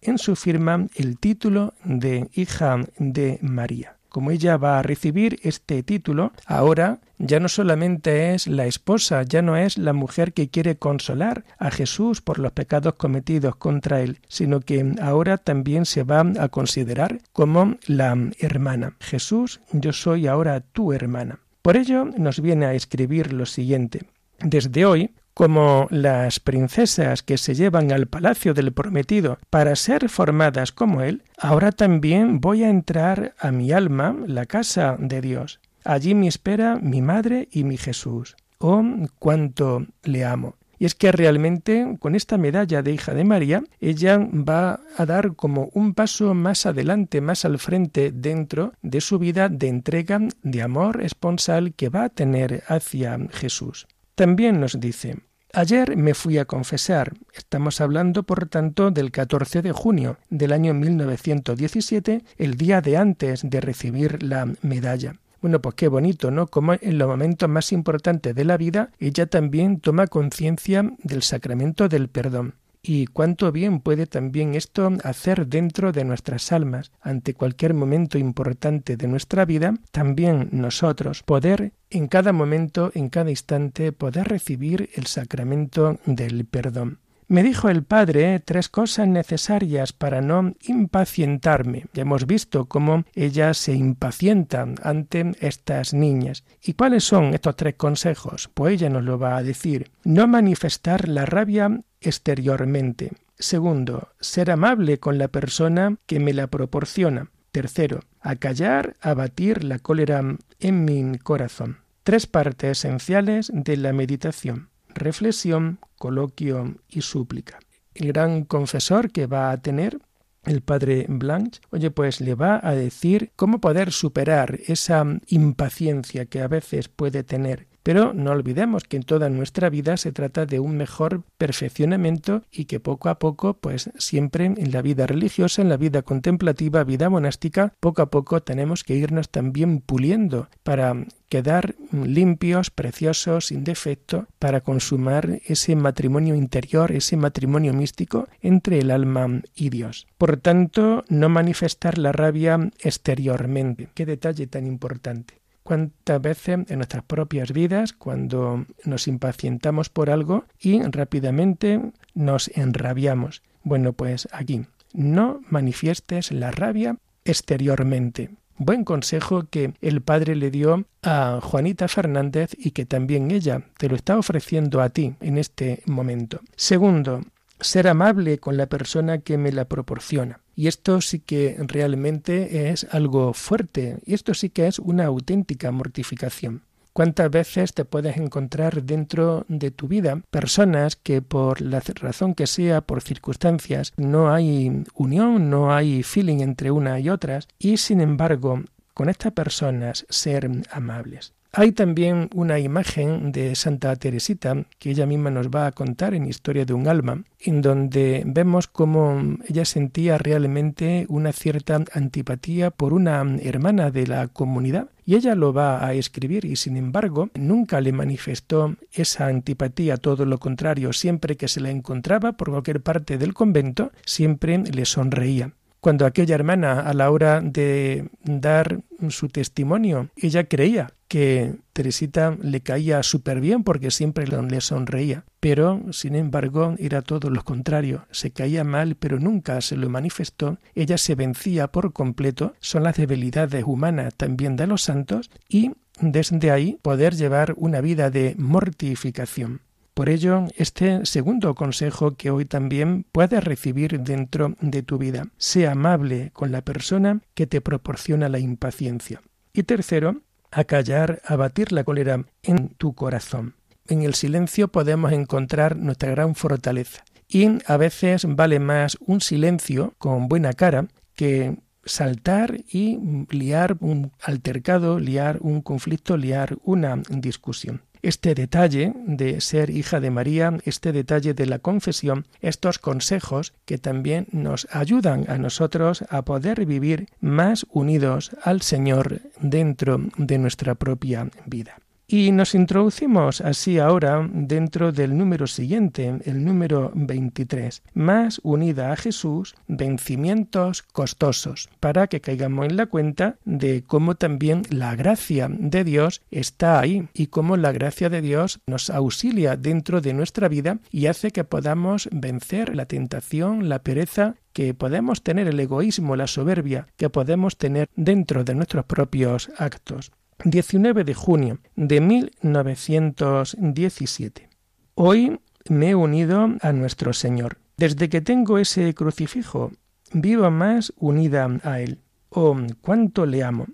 en 0.00 0.18
su 0.18 0.36
firma 0.36 0.86
el 0.96 1.18
título 1.18 1.74
de 1.84 2.28
hija 2.32 2.80
de 2.98 3.38
María 3.40 3.96
como 4.14 4.30
ella 4.30 4.56
va 4.58 4.78
a 4.78 4.82
recibir 4.84 5.40
este 5.42 5.82
título, 5.82 6.30
ahora 6.46 7.00
ya 7.18 7.40
no 7.40 7.48
solamente 7.48 8.32
es 8.32 8.46
la 8.46 8.64
esposa, 8.64 9.24
ya 9.24 9.42
no 9.42 9.56
es 9.56 9.76
la 9.76 9.92
mujer 9.92 10.32
que 10.32 10.48
quiere 10.48 10.76
consolar 10.76 11.44
a 11.58 11.72
Jesús 11.72 12.20
por 12.20 12.38
los 12.38 12.52
pecados 12.52 12.94
cometidos 12.94 13.56
contra 13.56 14.02
él, 14.02 14.20
sino 14.28 14.60
que 14.60 14.94
ahora 15.02 15.36
también 15.36 15.84
se 15.84 16.04
va 16.04 16.24
a 16.38 16.48
considerar 16.48 17.22
como 17.32 17.74
la 17.88 18.16
hermana. 18.38 18.94
Jesús, 19.00 19.60
yo 19.72 19.92
soy 19.92 20.28
ahora 20.28 20.60
tu 20.60 20.92
hermana. 20.92 21.40
Por 21.60 21.76
ello 21.76 22.04
nos 22.04 22.40
viene 22.40 22.66
a 22.66 22.74
escribir 22.74 23.32
lo 23.32 23.46
siguiente. 23.46 24.02
Desde 24.38 24.86
hoy 24.86 25.10
como 25.34 25.88
las 25.90 26.40
princesas 26.40 27.22
que 27.22 27.38
se 27.38 27.54
llevan 27.54 27.92
al 27.92 28.06
palacio 28.06 28.54
del 28.54 28.72
prometido 28.72 29.38
para 29.50 29.76
ser 29.76 30.08
formadas 30.08 30.72
como 30.72 31.02
él, 31.02 31.22
ahora 31.38 31.72
también 31.72 32.40
voy 32.40 32.62
a 32.62 32.70
entrar 32.70 33.34
a 33.38 33.50
mi 33.50 33.72
alma, 33.72 34.16
la 34.26 34.46
casa 34.46 34.96
de 34.98 35.20
Dios. 35.20 35.60
Allí 35.84 36.14
me 36.14 36.28
espera 36.28 36.76
mi 36.76 37.02
madre 37.02 37.48
y 37.50 37.64
mi 37.64 37.76
Jesús. 37.76 38.36
Oh, 38.58 38.82
cuánto 39.18 39.86
le 40.04 40.24
amo. 40.24 40.56
Y 40.78 40.86
es 40.86 40.94
que 40.94 41.12
realmente 41.12 41.96
con 42.00 42.14
esta 42.14 42.36
medalla 42.36 42.82
de 42.82 42.92
hija 42.92 43.14
de 43.14 43.24
María, 43.24 43.62
ella 43.80 44.18
va 44.18 44.80
a 44.96 45.06
dar 45.06 45.34
como 45.34 45.70
un 45.72 45.94
paso 45.94 46.34
más 46.34 46.66
adelante, 46.66 47.20
más 47.20 47.44
al 47.44 47.58
frente 47.58 48.10
dentro 48.12 48.72
de 48.82 49.00
su 49.00 49.18
vida 49.18 49.48
de 49.48 49.68
entrega, 49.68 50.20
de 50.42 50.62
amor 50.62 51.02
esponsal 51.02 51.74
que 51.74 51.88
va 51.88 52.04
a 52.04 52.08
tener 52.08 52.64
hacia 52.66 53.18
Jesús. 53.30 53.86
También 54.14 54.60
nos 54.60 54.78
dice, 54.78 55.16
Ayer 55.52 55.96
me 55.96 56.14
fui 56.14 56.38
a 56.38 56.46
confesar. 56.46 57.12
Estamos 57.32 57.80
hablando, 57.80 58.24
por 58.24 58.48
tanto, 58.48 58.90
del 58.90 59.12
14 59.12 59.62
de 59.62 59.70
junio 59.70 60.18
del 60.28 60.52
año 60.52 60.74
1917, 60.74 62.24
el 62.38 62.56
día 62.56 62.80
de 62.80 62.96
antes 62.96 63.42
de 63.44 63.60
recibir 63.60 64.22
la 64.24 64.52
medalla. 64.62 65.14
Bueno, 65.40 65.60
pues 65.60 65.76
qué 65.76 65.86
bonito, 65.86 66.32
¿no? 66.32 66.48
Como 66.48 66.72
en 66.72 66.98
los 66.98 67.06
momentos 67.06 67.48
más 67.48 67.70
importantes 67.70 68.34
de 68.34 68.44
la 68.44 68.56
vida, 68.56 68.90
ella 68.98 69.26
también 69.26 69.78
toma 69.78 70.08
conciencia 70.08 70.90
del 71.04 71.22
sacramento 71.22 71.88
del 71.88 72.08
perdón. 72.08 72.54
Y 72.86 73.06
cuánto 73.06 73.50
bien 73.50 73.80
puede 73.80 74.06
también 74.06 74.54
esto 74.54 74.90
hacer 75.04 75.46
dentro 75.46 75.90
de 75.90 76.04
nuestras 76.04 76.52
almas, 76.52 76.92
ante 77.00 77.32
cualquier 77.32 77.72
momento 77.72 78.18
importante 78.18 78.98
de 78.98 79.08
nuestra 79.08 79.46
vida, 79.46 79.72
también 79.90 80.50
nosotros 80.52 81.22
poder 81.22 81.72
en 81.88 82.08
cada 82.08 82.34
momento, 82.34 82.92
en 82.94 83.08
cada 83.08 83.30
instante, 83.30 83.92
poder 83.92 84.28
recibir 84.28 84.90
el 84.96 85.06
sacramento 85.06 85.98
del 86.04 86.44
perdón. 86.44 86.98
Me 87.26 87.42
dijo 87.42 87.70
el 87.70 87.84
Padre 87.84 88.38
tres 88.40 88.68
cosas 88.68 89.08
necesarias 89.08 89.92
para 89.94 90.20
no 90.20 90.54
impacientarme. 90.62 91.86
Ya 91.94 92.02
hemos 92.02 92.26
visto 92.26 92.66
cómo 92.66 93.04
ella 93.14 93.54
se 93.54 93.72
impacienta 93.72 94.66
ante 94.82 95.32
estas 95.40 95.94
niñas. 95.94 96.44
¿Y 96.62 96.74
cuáles 96.74 97.04
son 97.04 97.32
estos 97.32 97.56
tres 97.56 97.76
consejos? 97.76 98.50
Pues 98.52 98.74
ella 98.74 98.90
nos 98.90 99.04
lo 99.04 99.18
va 99.18 99.36
a 99.36 99.42
decir. 99.42 99.90
No 100.04 100.26
manifestar 100.26 101.08
la 101.08 101.24
rabia 101.24 101.80
exteriormente. 102.00 103.12
Segundo, 103.38 104.10
ser 104.20 104.50
amable 104.50 104.98
con 105.00 105.16
la 105.16 105.28
persona 105.28 105.96
que 106.06 106.20
me 106.20 106.34
la 106.34 106.48
proporciona. 106.48 107.30
Tercero, 107.52 108.00
acallar, 108.20 108.96
abatir 109.00 109.64
la 109.64 109.78
cólera 109.78 110.22
en 110.60 110.84
mi 110.84 111.18
corazón. 111.18 111.78
Tres 112.02 112.26
partes 112.26 112.78
esenciales 112.78 113.50
de 113.54 113.78
la 113.78 113.94
meditación 113.94 114.68
reflexión, 114.94 115.78
coloquio 116.04 116.74
y 116.90 117.00
súplica. 117.00 117.58
El 117.94 118.08
gran 118.12 118.44
confesor 118.44 119.10
que 119.10 119.26
va 119.26 119.50
a 119.50 119.56
tener 119.56 119.98
el 120.44 120.60
padre 120.60 121.06
Blanche, 121.08 121.62
oye, 121.70 121.90
pues 121.90 122.20
le 122.20 122.34
va 122.34 122.60
a 122.62 122.74
decir 122.74 123.32
cómo 123.36 123.58
poder 123.58 123.90
superar 123.90 124.58
esa 124.66 125.02
impaciencia 125.28 126.26
que 126.26 126.42
a 126.42 126.46
veces 126.46 126.88
puede 126.88 127.24
tener 127.24 127.68
pero 127.84 128.14
no 128.14 128.32
olvidemos 128.32 128.82
que 128.84 128.96
en 128.96 129.04
toda 129.04 129.28
nuestra 129.28 129.70
vida 129.70 129.96
se 129.96 130.10
trata 130.10 130.46
de 130.46 130.58
un 130.58 130.76
mejor 130.76 131.22
perfeccionamiento 131.38 132.42
y 132.50 132.64
que 132.64 132.80
poco 132.80 133.10
a 133.10 133.18
poco, 133.18 133.54
pues 133.54 133.90
siempre 133.98 134.46
en 134.46 134.72
la 134.72 134.82
vida 134.82 135.06
religiosa, 135.06 135.62
en 135.62 135.68
la 135.68 135.76
vida 135.76 136.02
contemplativa, 136.02 136.82
vida 136.82 137.10
monástica, 137.10 137.74
poco 137.80 138.02
a 138.02 138.10
poco 138.10 138.42
tenemos 138.42 138.84
que 138.84 138.96
irnos 138.96 139.28
también 139.28 139.80
puliendo 139.80 140.48
para 140.62 140.96
quedar 141.28 141.74
limpios, 141.92 142.70
preciosos, 142.70 143.46
sin 143.46 143.64
defecto, 143.64 144.28
para 144.38 144.62
consumar 144.62 145.40
ese 145.44 145.76
matrimonio 145.76 146.34
interior, 146.34 146.90
ese 146.90 147.16
matrimonio 147.16 147.74
místico 147.74 148.28
entre 148.40 148.78
el 148.78 148.90
alma 148.90 149.42
y 149.54 149.68
Dios. 149.68 150.06
Por 150.16 150.38
tanto, 150.38 151.04
no 151.08 151.28
manifestar 151.28 151.98
la 151.98 152.12
rabia 152.12 152.70
exteriormente. 152.78 153.88
Qué 153.94 154.06
detalle 154.06 154.46
tan 154.46 154.66
importante. 154.66 155.43
Cuántas 155.64 156.22
veces 156.22 156.60
en 156.68 156.76
nuestras 156.76 157.02
propias 157.02 157.52
vidas, 157.52 157.92
cuando 157.92 158.66
nos 158.84 159.08
impacientamos 159.08 159.88
por 159.88 160.10
algo 160.10 160.44
y 160.60 160.80
rápidamente 160.82 161.80
nos 162.14 162.48
enrabiamos. 162.54 163.42
Bueno, 163.64 163.94
pues 163.94 164.28
aquí, 164.30 164.66
no 164.92 165.40
manifiestes 165.48 166.30
la 166.30 166.52
rabia 166.52 166.98
exteriormente. 167.24 168.30
Buen 168.56 168.84
consejo 168.84 169.46
que 169.50 169.74
el 169.80 170.00
padre 170.00 170.36
le 170.36 170.52
dio 170.52 170.84
a 171.02 171.40
Juanita 171.42 171.88
Fernández 171.88 172.52
y 172.56 172.70
que 172.70 172.86
también 172.86 173.32
ella 173.32 173.62
te 173.78 173.88
lo 173.88 173.96
está 173.96 174.16
ofreciendo 174.16 174.80
a 174.80 174.90
ti 174.90 175.14
en 175.20 175.38
este 175.38 175.82
momento. 175.86 176.40
Segundo, 176.54 177.22
ser 177.60 177.88
amable 177.88 178.38
con 178.38 178.56
la 178.56 178.66
persona 178.66 179.18
que 179.18 179.38
me 179.38 179.52
la 179.52 179.66
proporciona. 179.66 180.40
Y 180.56 180.68
esto 180.68 181.00
sí 181.00 181.20
que 181.20 181.56
realmente 181.58 182.70
es 182.70 182.86
algo 182.90 183.32
fuerte, 183.32 183.98
y 184.04 184.14
esto 184.14 184.34
sí 184.34 184.50
que 184.50 184.66
es 184.66 184.78
una 184.78 185.06
auténtica 185.06 185.70
mortificación. 185.70 186.62
¿Cuántas 186.92 187.28
veces 187.28 187.74
te 187.74 187.84
puedes 187.84 188.16
encontrar 188.18 188.84
dentro 188.84 189.44
de 189.48 189.72
tu 189.72 189.88
vida 189.88 190.20
personas 190.30 190.94
que 190.94 191.22
por 191.22 191.60
la 191.60 191.80
razón 191.80 192.36
que 192.36 192.46
sea, 192.46 192.82
por 192.82 193.02
circunstancias, 193.02 193.92
no 193.96 194.32
hay 194.32 194.84
unión, 194.94 195.50
no 195.50 195.74
hay 195.74 196.04
feeling 196.04 196.38
entre 196.38 196.70
una 196.70 197.00
y 197.00 197.08
otras, 197.08 197.48
y 197.58 197.78
sin 197.78 198.00
embargo, 198.00 198.62
con 198.94 199.08
estas 199.08 199.32
personas 199.32 200.06
ser 200.08 200.48
amables? 200.70 201.32
Hay 201.56 201.70
también 201.70 202.30
una 202.34 202.58
imagen 202.58 203.30
de 203.30 203.54
Santa 203.54 203.94
Teresita 203.94 204.64
que 204.80 204.90
ella 204.90 205.06
misma 205.06 205.30
nos 205.30 205.50
va 205.50 205.66
a 205.66 205.72
contar 205.72 206.12
en 206.12 206.26
Historia 206.26 206.64
de 206.64 206.74
un 206.74 206.88
alma, 206.88 207.22
en 207.38 207.62
donde 207.62 208.24
vemos 208.26 208.66
cómo 208.66 209.36
ella 209.48 209.64
sentía 209.64 210.18
realmente 210.18 211.06
una 211.08 211.32
cierta 211.32 211.84
antipatía 211.92 212.72
por 212.72 212.92
una 212.92 213.24
hermana 213.40 213.92
de 213.92 214.08
la 214.08 214.26
comunidad 214.26 214.88
y 215.06 215.14
ella 215.14 215.36
lo 215.36 215.52
va 215.52 215.86
a 215.86 215.94
escribir 215.94 216.44
y 216.44 216.56
sin 216.56 216.76
embargo 216.76 217.30
nunca 217.34 217.80
le 217.80 217.92
manifestó 217.92 218.74
esa 218.92 219.26
antipatía, 219.26 219.96
todo 219.96 220.24
lo 220.24 220.38
contrario, 220.38 220.92
siempre 220.92 221.36
que 221.36 221.46
se 221.46 221.60
la 221.60 221.70
encontraba 221.70 222.32
por 222.32 222.50
cualquier 222.50 222.80
parte 222.80 223.16
del 223.16 223.32
convento, 223.32 223.92
siempre 224.04 224.58
le 224.58 224.84
sonreía. 224.86 225.52
Cuando 225.84 226.06
aquella 226.06 226.34
hermana 226.34 226.80
a 226.80 226.94
la 226.94 227.10
hora 227.10 227.42
de 227.42 228.08
dar 228.24 228.80
su 229.10 229.28
testimonio, 229.28 230.08
ella 230.16 230.44
creía 230.44 230.92
que 231.08 231.54
Teresita 231.72 232.36
le 232.42 232.60
caía 232.60 233.02
súper 233.02 233.40
bien 233.40 233.62
porque 233.62 233.90
siempre 233.90 234.26
le 234.26 234.60
sonreía, 234.60 235.24
pero 235.40 235.80
sin 235.92 236.14
embargo 236.14 236.74
era 236.78 237.02
todo 237.02 237.30
lo 237.30 237.44
contrario, 237.44 238.06
se 238.10 238.30
caía 238.30 238.64
mal 238.64 238.96
pero 238.96 239.20
nunca 239.20 239.60
se 239.60 239.76
lo 239.76 239.88
manifestó, 239.88 240.58
ella 240.74 240.98
se 240.98 241.14
vencía 241.14 241.68
por 241.68 241.92
completo, 241.92 242.54
son 242.60 242.82
las 242.82 242.96
debilidades 242.96 243.64
humanas 243.66 244.14
también 244.16 244.56
de 244.56 244.66
los 244.66 244.82
santos 244.82 245.30
y 245.48 245.72
desde 246.00 246.50
ahí 246.50 246.78
poder 246.82 247.14
llevar 247.14 247.54
una 247.56 247.80
vida 247.80 248.10
de 248.10 248.34
mortificación. 248.38 249.60
Por 249.94 250.08
ello, 250.08 250.48
este 250.56 251.06
segundo 251.06 251.54
consejo 251.54 252.16
que 252.16 252.32
hoy 252.32 252.46
también 252.46 253.06
puedes 253.12 253.44
recibir 253.44 254.00
dentro 254.00 254.56
de 254.60 254.82
tu 254.82 254.98
vida, 254.98 255.28
sea 255.38 255.70
amable 255.70 256.30
con 256.32 256.50
la 256.50 256.62
persona 256.62 257.20
que 257.34 257.46
te 257.46 257.60
proporciona 257.60 258.28
la 258.28 258.40
impaciencia. 258.40 259.22
Y 259.52 259.62
tercero, 259.62 260.22
acallar, 260.50 261.22
abatir 261.24 261.70
la 261.70 261.84
cólera 261.84 262.24
en 262.42 262.70
tu 262.70 262.94
corazón. 262.94 263.54
En 263.86 264.02
el 264.02 264.14
silencio 264.14 264.66
podemos 264.66 265.12
encontrar 265.12 265.76
nuestra 265.76 266.10
gran 266.10 266.34
fortaleza. 266.34 267.04
Y 267.28 267.58
a 267.64 267.76
veces 267.76 268.26
vale 268.28 268.58
más 268.58 268.98
un 269.00 269.20
silencio 269.20 269.94
con 269.98 270.26
buena 270.26 270.54
cara 270.54 270.88
que 271.14 271.56
saltar 271.84 272.56
y 272.68 272.98
liar 273.30 273.76
un 273.78 274.10
altercado, 274.20 274.98
liar 274.98 275.38
un 275.40 275.62
conflicto, 275.62 276.16
liar 276.16 276.58
una 276.64 277.00
discusión 277.10 277.82
este 278.04 278.34
detalle 278.34 278.92
de 279.06 279.40
ser 279.40 279.70
hija 279.70 280.00
de 280.00 280.10
María, 280.10 280.56
este 280.64 280.92
detalle 280.92 281.34
de 281.34 281.46
la 281.46 281.58
confesión, 281.58 282.26
estos 282.40 282.78
consejos 282.78 283.54
que 283.64 283.78
también 283.78 284.26
nos 284.30 284.68
ayudan 284.70 285.24
a 285.28 285.38
nosotros 285.38 286.04
a 286.10 286.22
poder 286.22 286.66
vivir 286.66 287.08
más 287.20 287.66
unidos 287.70 288.30
al 288.42 288.62
Señor 288.62 289.22
dentro 289.40 289.98
de 290.18 290.38
nuestra 290.38 290.74
propia 290.74 291.28
vida. 291.46 291.78
Y 292.06 292.32
nos 292.32 292.54
introducimos 292.54 293.40
así 293.40 293.78
ahora 293.78 294.28
dentro 294.30 294.92
del 294.92 295.16
número 295.16 295.46
siguiente, 295.46 296.18
el 296.26 296.44
número 296.44 296.92
23, 296.94 297.82
más 297.94 298.40
unida 298.42 298.92
a 298.92 298.96
Jesús, 298.96 299.54
vencimientos 299.68 300.82
costosos, 300.82 301.70
para 301.80 302.06
que 302.06 302.20
caigamos 302.20 302.66
en 302.66 302.76
la 302.76 302.86
cuenta 302.86 303.36
de 303.46 303.84
cómo 303.86 304.16
también 304.16 304.62
la 304.68 304.94
gracia 304.96 305.48
de 305.50 305.82
Dios 305.82 306.20
está 306.30 306.78
ahí 306.78 307.08
y 307.14 307.28
cómo 307.28 307.56
la 307.56 307.72
gracia 307.72 308.10
de 308.10 308.20
Dios 308.20 308.60
nos 308.66 308.90
auxilia 308.90 309.56
dentro 309.56 310.02
de 310.02 310.12
nuestra 310.12 310.48
vida 310.48 310.80
y 310.90 311.06
hace 311.06 311.30
que 311.30 311.44
podamos 311.44 312.10
vencer 312.12 312.76
la 312.76 312.84
tentación, 312.84 313.70
la 313.70 313.78
pereza 313.82 314.34
que 314.52 314.74
podemos 314.74 315.22
tener 315.22 315.48
el 315.48 315.58
egoísmo, 315.58 316.16
la 316.16 316.26
soberbia 316.26 316.86
que 316.96 317.08
podemos 317.08 317.56
tener 317.56 317.88
dentro 317.96 318.44
de 318.44 318.54
nuestros 318.54 318.84
propios 318.84 319.50
actos. 319.56 320.12
19 320.44 321.02
de 321.04 321.14
junio 321.14 321.58
de 321.74 322.02
1917. 322.02 324.50
Hoy 324.94 325.40
me 325.70 325.90
he 325.90 325.94
unido 325.94 326.50
a 326.60 326.72
nuestro 326.72 327.14
Señor. 327.14 327.56
Desde 327.78 328.10
que 328.10 328.20
tengo 328.20 328.58
ese 328.58 328.92
crucifijo, 328.94 329.72
vivo 330.12 330.50
más 330.50 330.92
unida 330.98 331.48
a 331.62 331.80
Él. 331.80 332.02
Oh, 332.28 332.54
cuánto 332.82 333.24
le 333.24 333.42
amo. 333.42 333.68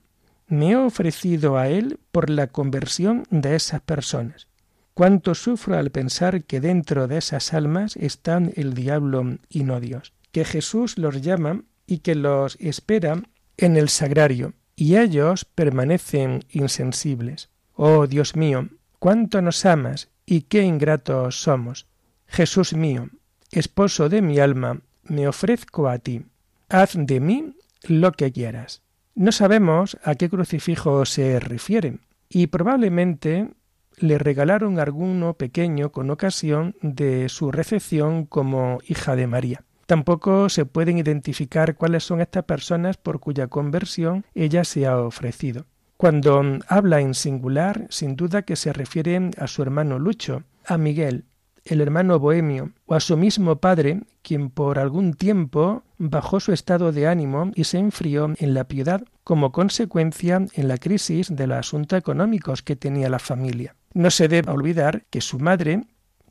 Me 0.46 0.70
he 0.70 0.76
ofrecido 0.76 1.58
a 1.58 1.66
Él 1.68 1.98
por 2.12 2.30
la 2.30 2.46
conversión 2.46 3.24
de 3.30 3.56
esas 3.56 3.80
personas. 3.80 4.46
Cuánto 4.94 5.34
sufro 5.34 5.76
al 5.76 5.90
pensar 5.90 6.44
que 6.44 6.60
dentro 6.60 7.08
de 7.08 7.18
esas 7.18 7.52
almas 7.52 7.96
están 7.96 8.52
el 8.54 8.74
diablo 8.74 9.38
y 9.48 9.64
no 9.64 9.80
Dios, 9.80 10.12
que 10.30 10.44
Jesús 10.44 10.98
los 10.98 11.20
llama 11.20 11.64
y 11.86 11.98
que 11.98 12.14
los 12.14 12.56
espera 12.60 13.24
en 13.56 13.76
el 13.76 13.88
sagrario, 13.88 14.54
y 14.80 14.96
ellos 14.96 15.44
permanecen 15.44 16.42
insensibles. 16.48 17.50
Oh 17.74 18.06
Dios 18.06 18.34
mío, 18.34 18.68
cuánto 18.98 19.42
nos 19.42 19.66
amas 19.66 20.08
y 20.24 20.40
qué 20.40 20.62
ingratos 20.62 21.42
somos. 21.42 21.86
Jesús 22.26 22.72
mío, 22.72 23.10
esposo 23.50 24.08
de 24.08 24.22
mi 24.22 24.38
alma, 24.38 24.80
me 25.02 25.28
ofrezco 25.28 25.86
a 25.86 25.98
ti. 25.98 26.24
Haz 26.70 26.94
de 26.96 27.20
mí 27.20 27.56
lo 27.82 28.12
que 28.12 28.32
quieras. 28.32 28.80
No 29.14 29.32
sabemos 29.32 29.98
a 30.02 30.14
qué 30.14 30.30
crucifijo 30.30 31.04
se 31.04 31.38
refiere, 31.40 31.98
y 32.30 32.46
probablemente 32.46 33.50
le 33.98 34.16
regalaron 34.16 34.78
alguno 34.78 35.34
pequeño 35.34 35.92
con 35.92 36.10
ocasión 36.10 36.74
de 36.80 37.28
su 37.28 37.52
recepción 37.52 38.24
como 38.24 38.78
hija 38.88 39.14
de 39.14 39.26
María. 39.26 39.62
Tampoco 39.90 40.48
se 40.48 40.66
pueden 40.66 40.98
identificar 40.98 41.74
cuáles 41.74 42.04
son 42.04 42.20
estas 42.20 42.44
personas 42.44 42.96
por 42.96 43.18
cuya 43.18 43.48
conversión 43.48 44.24
ella 44.36 44.62
se 44.62 44.86
ha 44.86 44.96
ofrecido. 44.96 45.66
Cuando 45.96 46.60
habla 46.68 47.00
en 47.00 47.12
singular, 47.12 47.88
sin 47.90 48.14
duda 48.14 48.42
que 48.42 48.54
se 48.54 48.72
refiere 48.72 49.32
a 49.36 49.48
su 49.48 49.62
hermano 49.62 49.98
Lucho, 49.98 50.44
a 50.64 50.78
Miguel, 50.78 51.24
el 51.64 51.80
hermano 51.80 52.20
bohemio, 52.20 52.70
o 52.86 52.94
a 52.94 53.00
su 53.00 53.16
mismo 53.16 53.56
padre, 53.56 54.04
quien 54.22 54.50
por 54.50 54.78
algún 54.78 55.14
tiempo 55.14 55.82
bajó 55.98 56.38
su 56.38 56.52
estado 56.52 56.92
de 56.92 57.08
ánimo 57.08 57.50
y 57.56 57.64
se 57.64 57.78
enfrió 57.78 58.32
en 58.38 58.54
la 58.54 58.68
piedad 58.68 59.02
como 59.24 59.50
consecuencia 59.50 60.46
en 60.52 60.68
la 60.68 60.78
crisis 60.78 61.34
de 61.34 61.48
los 61.48 61.58
asuntos 61.58 61.98
económicos 61.98 62.62
que 62.62 62.76
tenía 62.76 63.10
la 63.10 63.18
familia. 63.18 63.74
No 63.92 64.12
se 64.12 64.28
debe 64.28 64.52
olvidar 64.52 65.06
que 65.10 65.20
su 65.20 65.40
madre, 65.40 65.82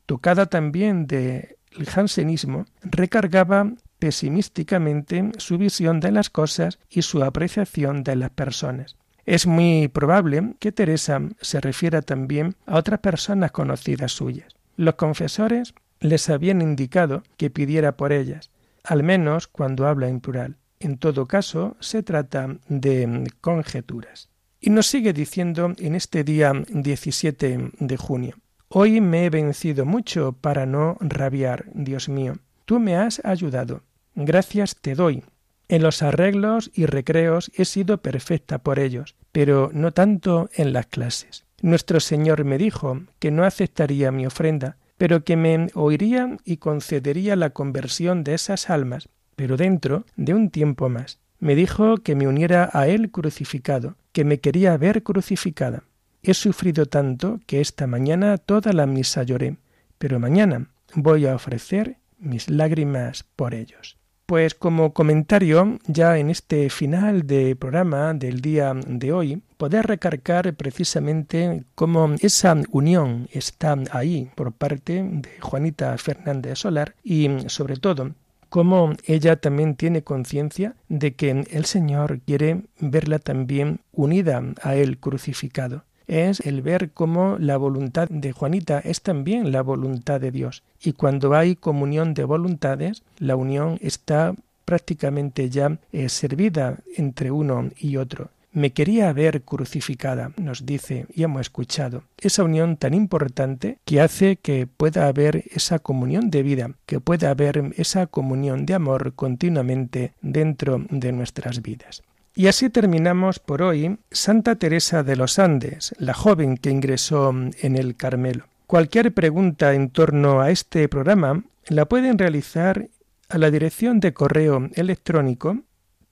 tocada 0.06 0.46
también 0.46 1.06
de 1.06 1.58
el 1.76 1.86
jansenismo 1.86 2.66
recargaba 2.82 3.72
pesimísticamente 3.98 5.30
su 5.38 5.58
visión 5.58 6.00
de 6.00 6.10
las 6.10 6.30
cosas 6.30 6.78
y 6.88 7.02
su 7.02 7.22
apreciación 7.22 8.02
de 8.02 8.16
las 8.16 8.30
personas. 8.30 8.96
Es 9.26 9.46
muy 9.46 9.88
probable 9.88 10.54
que 10.58 10.72
Teresa 10.72 11.20
se 11.40 11.60
refiera 11.60 12.02
también 12.02 12.56
a 12.66 12.76
otras 12.76 13.00
personas 13.00 13.52
conocidas 13.52 14.12
suyas. 14.12 14.54
Los 14.76 14.94
confesores 14.94 15.74
les 16.00 16.30
habían 16.30 16.62
indicado 16.62 17.22
que 17.36 17.50
pidiera 17.50 17.96
por 17.96 18.12
ellas, 18.12 18.50
al 18.82 19.02
menos 19.02 19.46
cuando 19.46 19.86
habla 19.86 20.08
en 20.08 20.20
plural. 20.20 20.56
En 20.80 20.96
todo 20.96 21.26
caso, 21.26 21.76
se 21.80 22.02
trata 22.02 22.56
de 22.68 23.30
conjeturas. 23.42 24.30
Y 24.60 24.70
nos 24.70 24.86
sigue 24.86 25.12
diciendo 25.12 25.74
en 25.78 25.94
este 25.94 26.24
día 26.24 26.52
17 26.68 27.72
de 27.78 27.96
junio, 27.96 28.36
Hoy 28.72 29.00
me 29.00 29.26
he 29.26 29.30
vencido 29.30 29.84
mucho 29.84 30.30
para 30.30 30.64
no 30.64 30.96
rabiar, 31.00 31.64
Dios 31.74 32.08
mío. 32.08 32.34
Tú 32.66 32.78
me 32.78 32.94
has 32.94 33.20
ayudado. 33.24 33.82
Gracias 34.14 34.76
te 34.76 34.94
doy. 34.94 35.24
En 35.68 35.82
los 35.82 36.04
arreglos 36.04 36.70
y 36.72 36.86
recreos 36.86 37.50
he 37.56 37.64
sido 37.64 38.00
perfecta 38.00 38.58
por 38.58 38.78
ellos, 38.78 39.16
pero 39.32 39.70
no 39.72 39.90
tanto 39.90 40.50
en 40.54 40.72
las 40.72 40.86
clases. 40.86 41.46
Nuestro 41.60 41.98
Señor 41.98 42.44
me 42.44 42.58
dijo 42.58 43.00
que 43.18 43.32
no 43.32 43.42
aceptaría 43.42 44.12
mi 44.12 44.24
ofrenda, 44.24 44.76
pero 44.98 45.24
que 45.24 45.36
me 45.36 45.66
oiría 45.74 46.36
y 46.44 46.58
concedería 46.58 47.34
la 47.34 47.50
conversión 47.50 48.22
de 48.22 48.34
esas 48.34 48.70
almas, 48.70 49.08
pero 49.34 49.56
dentro 49.56 50.04
de 50.14 50.32
un 50.32 50.48
tiempo 50.48 50.88
más. 50.88 51.18
Me 51.40 51.56
dijo 51.56 51.96
que 51.96 52.14
me 52.14 52.28
uniera 52.28 52.70
a 52.72 52.86
Él 52.86 53.10
crucificado, 53.10 53.96
que 54.12 54.24
me 54.24 54.38
quería 54.38 54.76
ver 54.76 55.02
crucificada. 55.02 55.82
He 56.22 56.34
sufrido 56.34 56.84
tanto 56.84 57.40
que 57.46 57.62
esta 57.62 57.86
mañana 57.86 58.36
toda 58.36 58.74
la 58.74 58.86
misa 58.86 59.22
lloré, 59.22 59.56
pero 59.96 60.18
mañana 60.20 60.66
voy 60.94 61.26
a 61.26 61.34
ofrecer 61.34 61.96
mis 62.18 62.50
lágrimas 62.50 63.24
por 63.36 63.54
ellos. 63.54 63.96
Pues 64.26 64.54
como 64.54 64.92
comentario, 64.92 65.78
ya 65.86 66.18
en 66.18 66.30
este 66.30 66.68
final 66.68 67.26
de 67.26 67.56
programa 67.56 68.12
del 68.12 68.42
día 68.42 68.74
de 68.74 69.12
hoy, 69.12 69.42
poder 69.56 69.86
recargar 69.86 70.54
precisamente 70.54 71.64
cómo 71.74 72.14
esa 72.20 72.54
unión 72.70 73.28
está 73.32 73.76
ahí 73.90 74.30
por 74.34 74.52
parte 74.52 75.02
de 75.02 75.40
Juanita 75.40 75.96
Fernández 75.98 76.58
Solar 76.58 76.94
y 77.02 77.28
sobre 77.46 77.76
todo 77.76 78.12
cómo 78.50 78.92
ella 79.04 79.36
también 79.36 79.74
tiene 79.74 80.04
conciencia 80.04 80.76
de 80.88 81.14
que 81.14 81.46
el 81.50 81.64
Señor 81.64 82.20
quiere 82.20 82.62
verla 82.78 83.18
también 83.18 83.80
unida 83.90 84.42
a 84.62 84.76
Él 84.76 84.98
crucificado 84.98 85.84
es 86.10 86.40
el 86.40 86.60
ver 86.60 86.90
cómo 86.90 87.36
la 87.38 87.56
voluntad 87.56 88.08
de 88.08 88.32
Juanita 88.32 88.80
es 88.80 89.00
también 89.00 89.52
la 89.52 89.62
voluntad 89.62 90.20
de 90.20 90.32
Dios. 90.32 90.64
Y 90.82 90.92
cuando 90.92 91.34
hay 91.34 91.54
comunión 91.54 92.14
de 92.14 92.24
voluntades, 92.24 93.02
la 93.18 93.36
unión 93.36 93.78
está 93.80 94.34
prácticamente 94.64 95.48
ya 95.50 95.78
eh, 95.92 96.08
servida 96.08 96.78
entre 96.96 97.30
uno 97.30 97.70
y 97.78 97.96
otro. 97.96 98.30
Me 98.52 98.72
quería 98.72 99.12
ver 99.12 99.42
crucificada, 99.42 100.32
nos 100.36 100.66
dice, 100.66 101.06
y 101.14 101.22
hemos 101.22 101.42
escuchado, 101.42 102.02
esa 102.18 102.42
unión 102.42 102.76
tan 102.76 102.94
importante 102.94 103.78
que 103.84 104.00
hace 104.00 104.36
que 104.36 104.66
pueda 104.66 105.06
haber 105.06 105.44
esa 105.52 105.78
comunión 105.78 106.30
de 106.30 106.42
vida, 106.42 106.72
que 106.86 106.98
pueda 106.98 107.30
haber 107.30 107.72
esa 107.76 108.08
comunión 108.08 108.66
de 108.66 108.74
amor 108.74 109.12
continuamente 109.14 110.14
dentro 110.20 110.84
de 110.90 111.12
nuestras 111.12 111.62
vidas. 111.62 112.02
Y 112.40 112.48
así 112.48 112.70
terminamos 112.70 113.38
por 113.38 113.60
hoy 113.60 113.98
Santa 114.10 114.54
Teresa 114.54 115.02
de 115.02 115.14
los 115.14 115.38
Andes, 115.38 115.94
la 115.98 116.14
joven 116.14 116.56
que 116.56 116.70
ingresó 116.70 117.34
en 117.34 117.76
el 117.76 117.96
Carmelo. 117.96 118.46
Cualquier 118.66 119.12
pregunta 119.12 119.74
en 119.74 119.90
torno 119.90 120.40
a 120.40 120.50
este 120.50 120.88
programa 120.88 121.44
la 121.68 121.84
pueden 121.84 122.16
realizar 122.16 122.88
a 123.28 123.36
la 123.36 123.50
dirección 123.50 124.00
de 124.00 124.14
correo 124.14 124.70
electrónico 124.72 125.58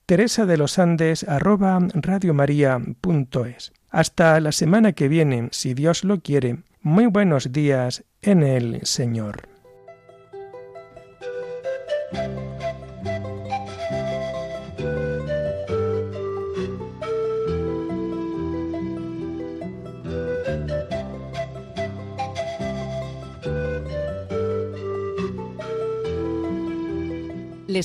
teresa 0.05 0.45
de 0.45 0.57
los 0.57 0.77
Andes 0.77 1.23
Hasta 3.89 4.39
la 4.39 4.51
semana 4.51 4.91
que 4.91 5.07
viene, 5.07 5.49
si 5.51 5.73
Dios 5.73 6.03
lo 6.03 6.19
quiere. 6.19 6.59
Muy 6.83 7.07
buenos 7.07 7.51
días 7.51 8.03
en 8.21 8.43
el 8.43 8.85
Señor. 8.85 9.49